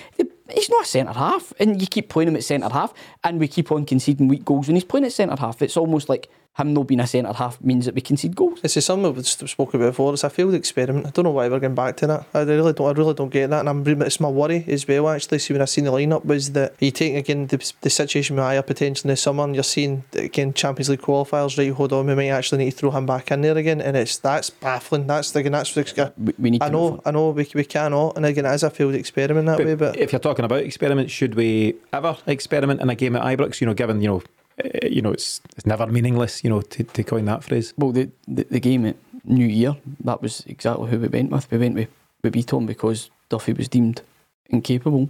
[0.53, 2.93] he's not a centre half, and you keep playing him at centre half,
[3.23, 5.61] and we keep on conceding weak goals when he's playing at centre half.
[5.61, 8.61] It's almost like him not being a centre half means that we concede goals.
[8.61, 10.13] this is something we've st- spoken about before.
[10.13, 11.05] It's a failed experiment.
[11.05, 12.25] I don't know why we're getting back to that.
[12.33, 12.87] I really don't.
[12.87, 14.01] I really don't get that, and I'm.
[14.01, 15.09] It's my worry as well.
[15.09, 18.35] Actually, see when I seen the lineup was that you take again the, the situation
[18.35, 21.57] with Ajer potentially in the summer, and you're seeing again Champions League qualifiers.
[21.57, 23.95] Right, hold on, we might actually need to throw him back in there again, and
[23.95, 25.05] it's that's baffling.
[25.05, 25.75] That's again that's
[26.17, 26.63] We, we need.
[26.63, 29.45] I to know, I know, we, we cannot, and again, it is a failed experiment
[29.45, 29.75] that way.
[29.75, 33.61] But if you're talking about experiments, should we ever experiment in a game at Ibrox?
[33.61, 34.23] You know, given you know,
[34.63, 36.43] Eh, you know, it's it's never meaningless.
[36.43, 37.73] You know, to, to coin that phrase.
[37.77, 41.49] Well, the, the the game at New Year, that was exactly who we went with.
[41.51, 41.89] We went with,
[42.23, 44.01] with Bitton because Duffy was deemed
[44.47, 45.09] incapable.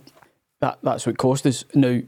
[0.60, 1.64] That that's what cost us.
[1.74, 2.02] Now,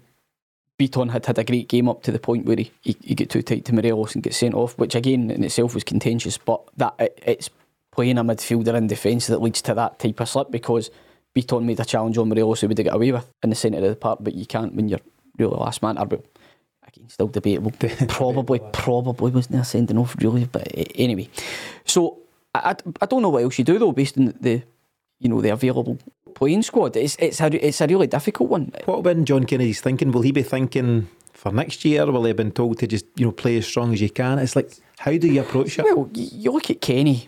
[0.79, 3.29] Bitton had had a great game up to the point where he, he, he got
[3.29, 6.37] too tight to Morelos and get sent off, which again in itself was contentious.
[6.37, 7.49] But that it, it's
[7.91, 10.89] playing a midfielder in defence that leads to that type of slip because
[11.35, 13.79] Bitton made a challenge on Morelos who would have got away with in the centre
[13.79, 14.99] of the park, but you can't when you're
[15.37, 15.97] really last man.
[15.97, 16.07] Or,
[17.07, 17.71] still debatable.
[18.07, 21.29] probably, probably wasn't there sending off really, but anyway.
[21.85, 22.19] So
[22.53, 24.63] I, I, I don't know what else you do though, based on the
[25.19, 25.97] you know the available
[26.35, 26.95] playing squad.
[26.95, 28.71] It's it's a it's a really difficult one.
[28.85, 30.11] What when John Kennedy's thinking?
[30.11, 32.05] Will he be thinking for next year?
[32.05, 34.39] Will he have been told to just you know play as strong as you can?
[34.39, 35.85] It's like how do you approach it?
[35.85, 37.27] Well, you look at Kenny.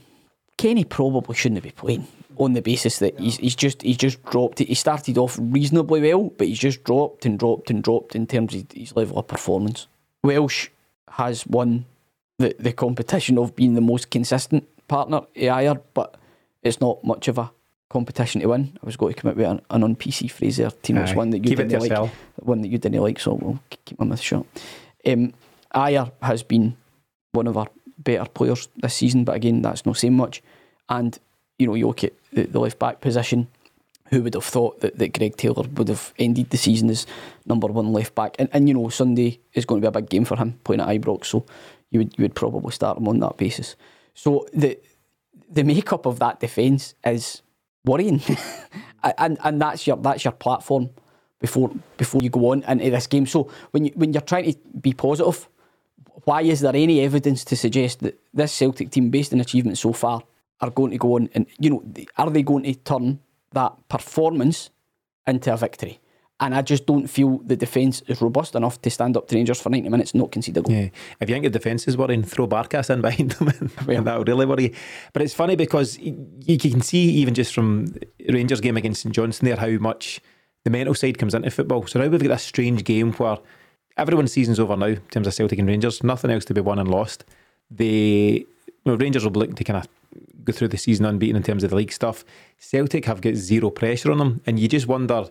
[0.57, 2.07] Kenny probably shouldn't be playing
[2.43, 4.67] on the basis that he's, he's just he's just dropped it.
[4.67, 8.55] He started off reasonably well, but he's just dropped and dropped and dropped in terms
[8.55, 9.87] of his level of performance.
[10.23, 10.69] Welsh
[11.11, 11.85] has won
[12.39, 16.17] the, the competition of being the most consistent partner Ajer, but
[16.63, 17.51] it's not much of a
[17.89, 18.77] competition to win.
[18.81, 21.03] I was going to come up with an, an on PC phrase there, Tino.
[21.03, 22.11] It's one that you didn't like yourself.
[22.37, 24.45] one that you didn't like, so we'll keep my mouth shut.
[25.05, 25.33] Um,
[25.75, 26.77] Ajer has been
[27.33, 27.67] one of our
[27.97, 30.41] better players this season, but again, that's not saying much.
[30.89, 31.17] And
[31.61, 33.47] you know, you look at the, the left back position.
[34.09, 37.07] Who would have thought that, that Greg Taylor would have ended the season as
[37.45, 38.35] number one left back?
[38.39, 40.81] And, and you know, Sunday is going to be a big game for him playing
[40.81, 41.45] at Ibrox, so
[41.91, 43.75] you would you would probably start him on that basis.
[44.13, 44.77] So the
[45.49, 47.41] the makeup of that defence is
[47.85, 48.21] worrying,
[49.17, 50.89] and and that's your that's your platform
[51.39, 53.25] before before you go on into this game.
[53.25, 55.47] So when you when you're trying to be positive,
[56.25, 59.93] why is there any evidence to suggest that this Celtic team, based on achievements so
[59.93, 60.23] far,
[60.61, 61.83] are going to go on and you know
[62.17, 63.19] are they going to turn
[63.51, 64.69] that performance
[65.27, 65.99] into a victory?
[66.39, 69.61] And I just don't feel the defence is robust enough to stand up to Rangers
[69.61, 70.75] for 90 minutes and not concede a goal.
[70.75, 70.89] Yeah.
[71.19, 73.69] If you think the defence is worrying, throw Barkas in behind them and
[74.07, 74.75] that'll really worry you.
[75.13, 77.93] But it's funny because you can see even just from
[78.27, 80.19] Rangers game against St Johnstone there how much
[80.63, 81.85] the mental side comes into football.
[81.85, 83.37] So now we've got this strange game where
[83.95, 86.03] everyone's season's over now in terms of Celtic and Rangers.
[86.03, 87.23] Nothing else to be won and lost.
[87.69, 88.45] They
[88.83, 89.87] well, Rangers will be looking to kind of
[90.43, 92.23] go through the season unbeaten in terms of the league stuff.
[92.57, 95.25] Celtic have got zero pressure on them, and you just wonder,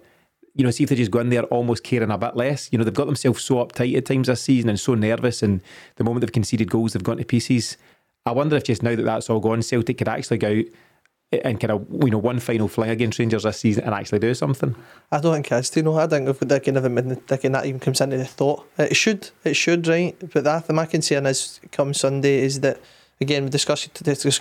[0.54, 2.68] you know, see if they just go in there almost caring a bit less.
[2.72, 5.62] You know, they've got themselves so uptight at times this season and so nervous, and
[5.96, 7.76] the moment they've conceded goals, they've gone to pieces.
[8.26, 10.62] I wonder if just now that that's all gone, Celtic could actually go
[11.32, 14.18] out and kind of you know one final fling against Rangers this season and actually
[14.18, 14.74] do something.
[15.12, 17.52] I don't think it's, you know, I don't think if they can have they can
[17.52, 18.66] that even comes into the thought.
[18.78, 20.16] It should, it should, right?
[20.18, 22.80] But the thing that my concern is come Sunday is that
[23.20, 23.90] again we discussing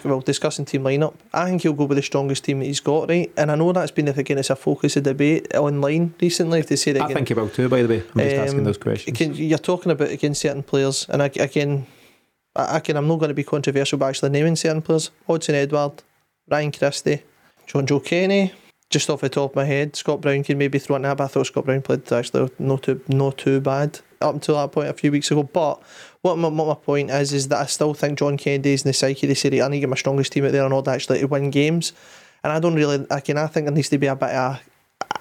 [0.03, 1.13] well discussing team lineup.
[1.33, 3.31] I think he'll go with the strongest team that he's got, right?
[3.37, 6.59] And I know that's been again it's a focus of debate online recently.
[6.59, 7.69] If they say that I again, think he will too.
[7.69, 9.15] By the way, I'm just asking Um, those questions.
[9.15, 11.87] Again, you're talking about against certain players, and I, again,
[12.55, 15.11] I, again, I'm not going to be controversial by actually naming certain players.
[15.27, 16.03] Odsonne Edouard,
[16.49, 17.23] Ryan Christie,
[17.67, 18.53] Jonjoe Kenny.
[18.89, 21.25] Just off the top of my head, Scott Brown can maybe throw in that, but
[21.25, 24.89] I thought Scott Brown played actually not too not too bad up until that point
[24.89, 25.43] a few weeks ago.
[25.43, 25.79] But
[26.21, 28.89] what my, what my point is is that I still think John Kennedy is in
[28.89, 29.27] the psyche.
[29.27, 31.25] They say I need to get my strongest team out there in order actually to
[31.27, 31.93] win games.
[32.43, 34.59] And I don't really, again, I think there needs to be a bit of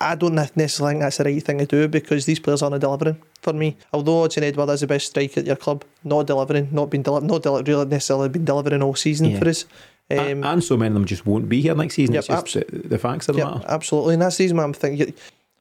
[0.00, 3.20] I don't necessarily think that's the right thing to do because these players aren't delivering
[3.42, 3.76] for me.
[3.92, 7.26] Although Odsonne Edouard is the best striker at your club, not delivering, not been deli-
[7.26, 9.38] not deli- really necessarily been delivering all season Yeah.
[9.38, 9.64] for us.
[10.10, 12.14] Um, and, and so many of them just won't be here next season.
[12.14, 13.64] Yep, it's just abs- the, the facts of the yeah, matter.
[13.68, 14.14] absolutely.
[14.14, 15.14] And that's the reason why I'm thinking.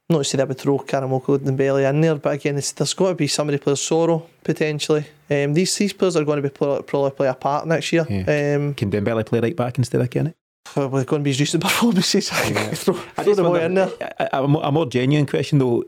[0.10, 2.94] Not to say that would throw Karamoko and Belly in there, but again, it's, there's
[2.94, 5.06] got to be somebody plays Soro potentially.
[5.30, 8.04] Um, these these players are going to be probably play a part next year.
[8.04, 10.34] Um, Can Dembele play right back instead of Kenny?
[10.74, 12.30] probably going to be his recent performances.
[12.32, 13.92] throw throw just the boy in there.
[14.20, 15.84] a, a, more- genuine question though.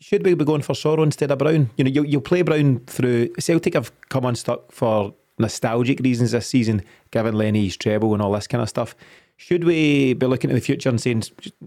[0.00, 1.70] Should we be going for Soro instead of Brown?
[1.76, 3.34] You know, you'll, you'll play Brown through.
[3.38, 8.46] Celtic have come unstuck for nostalgic reasons this season, given Lenny's treble and all this
[8.46, 8.94] kind of stuff.
[9.40, 11.22] Should we be looking at the future and saying,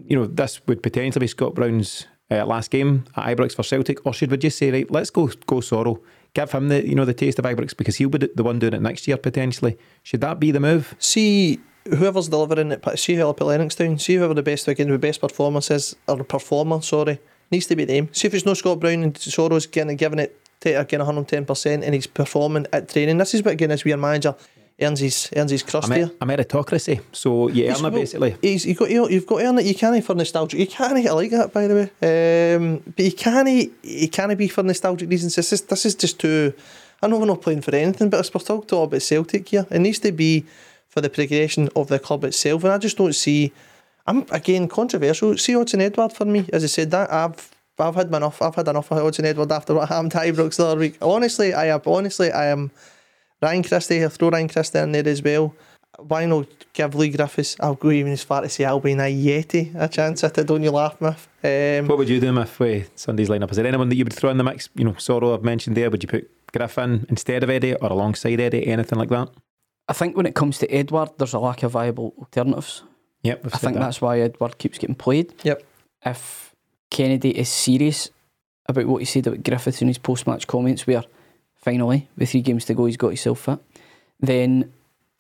[0.06, 4.06] you know, this would potentially be Scott Brown's uh, last game at Ibrox for Celtic,
[4.06, 6.02] or should we just say, right, let's go go Soro,
[6.34, 8.74] give him the you know the taste of Ibrox because he'll be the one doing
[8.74, 9.78] it next year potentially.
[10.04, 10.96] Should that be the move?
[11.00, 13.00] see whoever's delivering it.
[13.00, 14.02] See who up at Lennoxtown.
[14.02, 16.82] See whoever the best again the best performance is or performer.
[16.82, 18.10] Sorry, needs to be them.
[18.12, 21.94] See if it's no Scott Brown and Soro's getting giving it again 110 percent and
[21.94, 23.18] he's performing at training.
[23.18, 24.36] This is what again as we are manager
[24.82, 26.12] earns his earns his crust here.
[26.20, 27.02] a meritocracy.
[27.12, 28.36] So you earn it well, basically.
[28.42, 29.66] He's, you've got you've got to earn it.
[29.66, 30.58] You can't for nostalgia.
[30.58, 31.06] You can't.
[31.06, 32.56] I like that by the way.
[32.56, 33.72] Um, but you can't.
[33.84, 35.36] You can't be for nostalgic reasons.
[35.36, 36.54] This is this is just too.
[37.02, 39.66] I know we're not playing for anything, but we're talking to all about Celtic here.
[39.72, 40.46] It needs to be
[40.88, 43.52] for the progression of the club itself, and I just don't see.
[44.06, 45.38] I'm again controversial.
[45.38, 47.50] See Odsonne Edouard for me, as I said that I've.
[47.80, 48.42] I've had enough.
[48.44, 50.98] I've had enough of Odsonne Edouard after what happened to Ibrox the other week.
[51.02, 51.82] Honestly, I am.
[51.86, 52.70] Honestly, I am.
[53.42, 55.56] Ryan Christie, I'll throw Ryan Christie in there as well.
[56.00, 59.88] Why not give Leigh Griffiths, I'll go even as far to say Albian Ajeti a
[59.88, 61.28] chance at it, don't you laugh, Miff?
[61.44, 63.52] Um, What would you do if uh, Sunday's lineup?
[63.52, 64.70] Is there anyone that you would throw in the mix?
[64.76, 65.90] You know, Soro I've mentioned there.
[65.90, 68.68] Would you put Griffin instead of Eddie or alongside Eddie?
[68.68, 69.30] Anything like that?
[69.88, 72.84] I think when it comes to Edouard, there's a lack of viable alternatives.
[73.24, 73.82] Yep, I think that.
[73.82, 75.34] that's why Edouard keeps getting played.
[75.44, 75.64] Yep.
[76.06, 76.56] If
[76.90, 78.10] Kennedy is serious
[78.68, 81.04] about what he said about Griffiths in his post match comments, where
[81.62, 83.60] finally, with three games to go, he's got himself fit,
[84.20, 84.72] then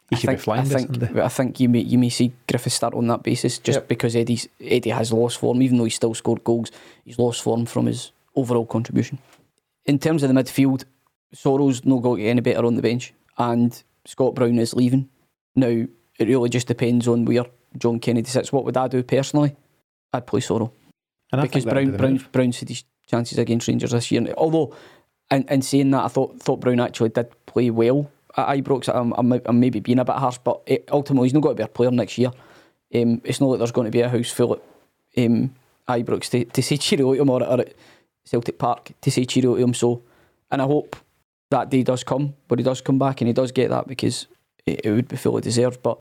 [0.10, 1.18] He I should be think, flying I think.
[1.18, 3.88] I think you may you may see Griffiths start on that basis just Yep.
[3.88, 6.72] because Eddie's, Eddie has lost form, even though he's still scored goals.
[7.06, 9.20] He's lost form from his overall contribution.
[9.86, 10.84] In terms of the midfield,
[11.34, 15.10] Soro's no get any better on the bench, and Scott Brown is leaving.
[15.56, 15.68] Now
[16.20, 17.46] it really just depends on where
[17.78, 18.52] John Kennedy sits.
[18.52, 19.56] What would I do personally?
[20.14, 20.74] I'd play Sorrow
[21.32, 22.26] And because Brown be the Brown.
[22.34, 24.34] Brown said his chances against Rangers this year.
[24.38, 24.76] Although,
[25.32, 28.94] in, in saying that, I thought thought Brown actually did play well at Ibrox.
[28.94, 31.62] I'm, I'm, I'm maybe being a bit harsh, but it, ultimately he's not going to
[31.62, 32.32] be a player next year.
[32.94, 35.56] Um, it's not like there's going to be a house full at um,
[35.88, 37.74] Ibrox to, to say cheerio to him or, or at
[38.26, 39.74] Celtic Park to say cheerio to him.
[39.74, 40.04] So,
[40.52, 40.96] and I hope
[41.50, 44.28] that day does come, but he does come back and he does get that because
[44.66, 45.82] it, it would be fully deserved.
[45.82, 46.00] But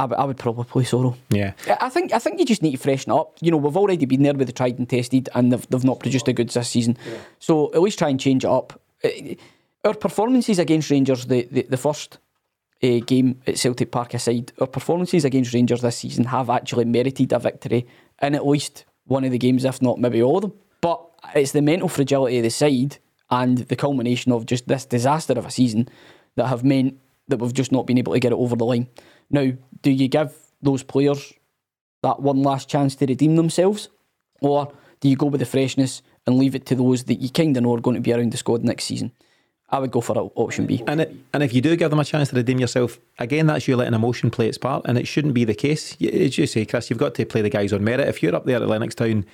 [0.00, 1.14] I, would- I would probably play Soro.
[1.30, 1.52] Yeah.
[1.66, 3.36] I I think I think you just need to freshen up.
[3.40, 6.00] You know, we've already been there with the tried and tested, and they've, they've not
[6.00, 6.96] produced the goods this season.
[7.38, 8.68] So at least try and change it up.
[9.04, 9.08] Uh,
[9.84, 12.18] Our performances against Rangers, the the, the first
[12.82, 17.32] uh, game at Celtic Park aside, our performances against Rangers this season have actually merited
[17.32, 17.86] a victory
[18.22, 20.52] in at least one of the games, if not maybe all of them.
[20.80, 21.00] But
[21.34, 22.98] it's the mental fragility of the side
[23.30, 25.88] and the culmination of just this disaster of a season
[26.36, 26.94] that have meant
[27.28, 28.86] that we've just not been able to get it over the line.
[29.30, 29.52] Now,
[29.82, 31.32] do you give those players
[32.02, 33.88] that one last chance to redeem themselves?
[34.40, 37.56] Or Do you go with the freshness and leave it to those that you kind
[37.56, 39.12] of know are going to be around the squad next season?
[39.70, 40.82] I would go for option B.
[40.86, 43.68] And it, and if you do give them a chance to redeem yourself, again, that's
[43.68, 45.92] you letting emotion play its part, and it shouldn't be the case.
[46.02, 48.08] As you say, Chris, you've got to play the guys on merit.
[48.08, 49.24] If you're up there at Lennoxtown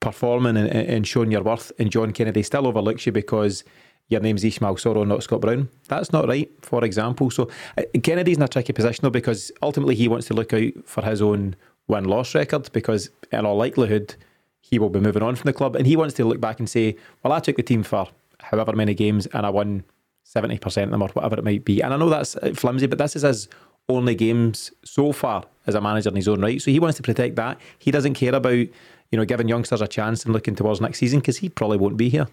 [0.00, 3.62] performing and, and showing your worth, and John Kennedy still overlooks you because
[4.08, 5.68] your name's Ismaila Soro, not Scott Brown.
[5.88, 7.30] That's not right, for example.
[7.30, 7.48] So
[7.78, 11.02] uh, Kennedy's in a tricky position though because ultimately he wants to look out for
[11.02, 11.56] his own
[11.88, 14.14] win loss record because in all likelihood
[14.60, 16.68] he will be moving on from the club and he wants to look back and
[16.68, 18.08] say, well, I took the team for
[18.40, 19.84] however many games and I won
[20.24, 21.82] 70% of them or whatever it might be.
[21.82, 23.48] And I know that's uh, flimsy, but this is his
[23.88, 26.60] only games so far as a manager in his own right.
[26.60, 27.60] So he wants to protect that.
[27.78, 28.68] He doesn't care about, you
[29.12, 32.08] know, giving youngsters a chance and looking towards next season because he probably won't be
[32.08, 32.26] here.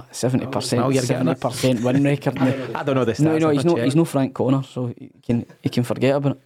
[0.00, 2.38] That seventy percent, Oh, you're seventy percent win record.
[2.74, 3.20] I don't know this.
[3.20, 6.32] no, no, he's no, he's no Frank Connor, so he can he can forget about
[6.32, 6.42] it.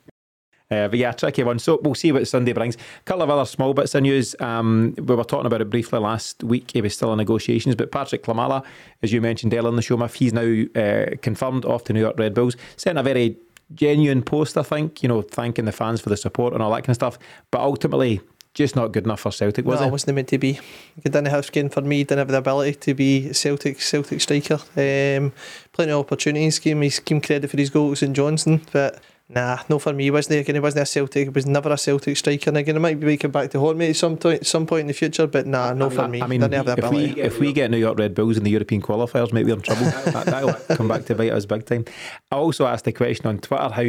[0.73, 1.59] Uh, but yeah, tricky one.
[1.59, 2.77] So we'll see what Sunday brings.
[2.77, 4.37] A couple of other small bits of news.
[4.39, 6.71] Um, we were talking about it briefly last week.
[6.73, 8.65] He was still in negotiations, but Patryk Klimala,
[9.03, 12.01] as you mentioned earlier in the show, Muff, he's now uh, confirmed off to New
[12.01, 12.57] York Red Bulls.
[12.77, 13.37] Sent a very
[13.75, 16.83] genuine post, I think, you know, thanking the fans for the support and all that
[16.83, 17.19] kind of stuff.
[17.51, 18.21] But ultimately,
[18.55, 19.89] just not good enough for Celtic, was no, it?
[19.89, 20.53] it wasn't meant to be.
[20.53, 22.05] He didn't have skin for me.
[22.05, 24.59] Didn't have the ability to be Celtic Celtic striker.
[24.77, 25.33] Um,
[25.73, 26.59] plenty of opportunities.
[26.59, 30.11] Gave me give him credit for his goals in Johnson, but nah, no for me.
[30.11, 30.41] Wasn't he?
[30.41, 31.29] Again, he wasn't a Celtic.
[31.29, 32.51] He was never a Celtic striker.
[32.51, 34.83] And again, it might be coming back to haunt me at some point, some point
[34.83, 35.29] in the future.
[35.29, 36.21] But nah, no for me.
[36.21, 38.43] I mean, didn't have the if we if we get New York Red Bulls in
[38.43, 39.85] the European qualifiers, maybe we're in trouble.
[40.07, 41.85] that, that'll come back to bite us big time.
[42.33, 43.83] I also asked a question on Twitter how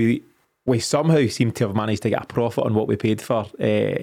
[0.66, 3.39] we somehow seem to have managed to get a profit on what we paid for
[3.59, 3.95] uh,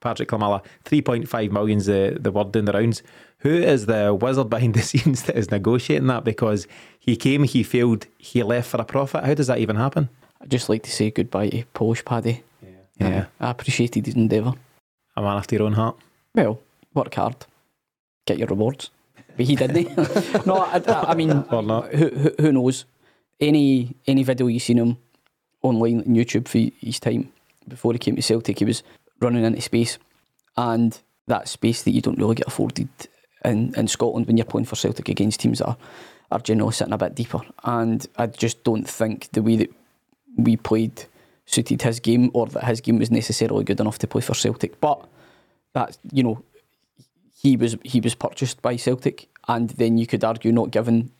[0.00, 0.64] Patryk Klimala.
[0.84, 3.02] Three point five million's the the word in the rounds.
[3.38, 6.24] Who is the wizard behind the scenes that is negotiating that?
[6.24, 6.66] Because
[6.98, 9.24] he came, he failed, he left for a profit.
[9.24, 10.08] How does that even happen?
[10.40, 12.42] I'd just like to say goodbye to Polish Paddy.
[12.98, 14.54] Yeah, I appreciated his endeavour.
[15.16, 15.96] a man after your own heart.
[16.34, 16.60] Well,
[16.94, 17.36] work hard,
[18.26, 18.90] get your rewards.
[19.36, 19.94] But he didn't.
[20.46, 21.92] no, I, I, mean, Or not.
[21.94, 22.86] who, who who knows?
[23.38, 24.96] Any any video you've seen him
[25.66, 27.32] online on YouTube for his time
[27.68, 28.82] before he came to Celtic, he was
[29.20, 29.98] running into space,
[30.56, 32.88] and that space that you don't really get afforded
[33.44, 35.76] in, in Scotland when you're playing for Celtic against teams that are,
[36.30, 37.40] are generally sitting a bit deeper.
[37.64, 39.70] And I just don't think the way that
[40.36, 41.04] we played
[41.46, 44.80] suited his game or that his game was necessarily good enough to play for Celtic.
[44.80, 45.06] But
[45.72, 46.42] that you know,
[47.34, 51.10] he was he was purchased by Celtic, and then you could argue not given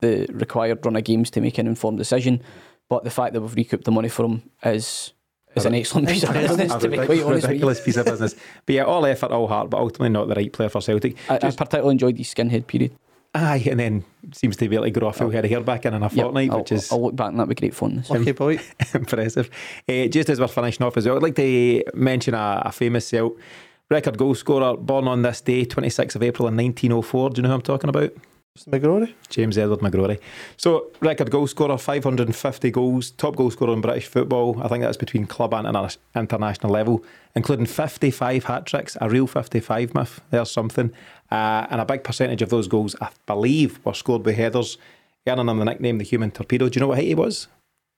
[0.00, 2.42] the required run of games to make an informed decision.
[2.90, 5.14] But the fact that we've recouped the money for him is
[5.56, 7.48] is an excellent piece of business, to be A quite honest with you.
[7.48, 8.34] ridiculous piece of business.
[8.66, 11.16] But yeah, all effort, all heart, but ultimately not the right player for Celtic.
[11.28, 12.92] I, I particularly enjoyed the skinhead period.
[13.34, 15.86] Aye, and then seems to be able to grow a full head of hair back
[15.86, 17.74] in in a Yep, fortnight, I'll, which is I'll look back on that with great
[17.74, 18.10] fondness.
[18.10, 18.58] Lucky boy.
[18.94, 19.48] impressive.
[19.88, 23.06] Uh, just as we're finishing off as well, I'd like to mention a, a famous
[23.06, 23.36] Celt
[23.88, 27.30] record goal scorer born on this day, 26th of April in 1904.
[27.30, 28.12] Do you know who I'm talking about?
[28.66, 29.14] McGrory.
[29.28, 30.18] James Edward McGrory.
[30.56, 34.60] So, record goal scorer, 550 goals, top goal scorer in British football.
[34.62, 37.04] I think that's between club and interna- international level,
[37.34, 40.20] including 55 hat tricks, a real 55 myth.
[40.30, 40.92] There's something.
[41.30, 44.78] Uh, and a big percentage of those goals, I believe, were scored by headers,
[45.26, 46.68] earning him the nickname the human torpedo.
[46.68, 47.46] Do you know what height he was?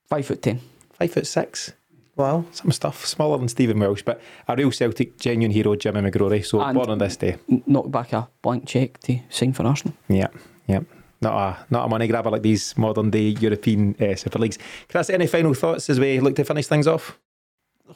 [0.09, 0.61] Five foot ten.
[0.93, 1.73] Five foot six.
[2.15, 2.45] Wow.
[2.53, 6.45] Some stuff, smaller than Stephen Welsh, but a real Celtic genuine hero, Jimmy McGrory.
[6.45, 7.37] So, And- born on this day.
[7.51, 9.97] N- Knocked back a blank cheque to sign for Arsenal.
[10.11, 10.27] Yeah,
[10.67, 10.81] yeah.
[11.21, 14.59] Not a not a money grabber like these modern day European uh, Super Leagues.
[14.89, 17.19] Chris, any final thoughts as we look to finish things off?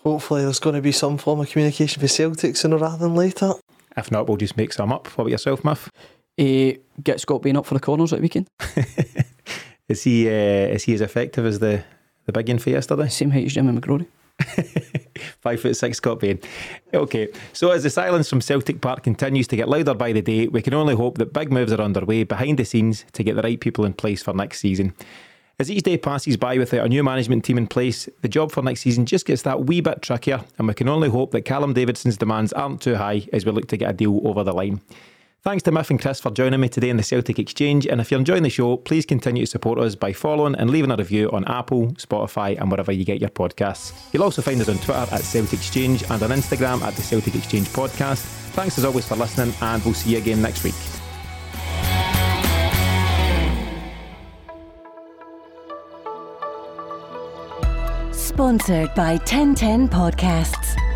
[0.02, 3.52] Hopefully, there's going to be some form of communication for Celtic sooner rather than later.
[3.96, 5.08] If not, we'll just make some up.
[5.08, 5.90] What about yourself, Muff?
[6.38, 8.46] Uh, get Scott Bain up for the corners at the weekend.
[9.88, 11.84] Is he uh, is he as effective as the
[12.24, 13.08] the big one for yesterday?
[13.08, 14.06] Same height as Jimmy McGrory.
[15.40, 16.38] Five foot six Scott Bain.
[16.92, 20.48] Okay, so as the silence from Celtic Park continues to get louder by the day,
[20.48, 23.42] we can only hope that big moves are underway behind the scenes to get the
[23.42, 24.94] right people in place for next season.
[25.58, 28.62] As each day passes by without a new management team in place, the job for
[28.62, 31.72] next season just gets that wee bit trickier, and we can only hope that Callum
[31.72, 34.82] Davidson's demands aren't too high as we look to get a deal over the line.
[35.46, 37.86] Thanks to Miff and Chris for joining me today in the Celtic Exchange.
[37.86, 40.90] And if you're enjoying the show, please continue to support us by following and leaving
[40.90, 43.92] a review on Apple, Spotify, and wherever you get your podcasts.
[44.12, 47.36] You'll also find us on Twitter at Celtic Exchange and on Instagram at the Celtic
[47.36, 48.24] Exchange Podcast.
[48.54, 50.74] Thanks as always for listening, and we'll see you again next week.
[58.12, 60.95] Sponsored by 1010 Podcasts.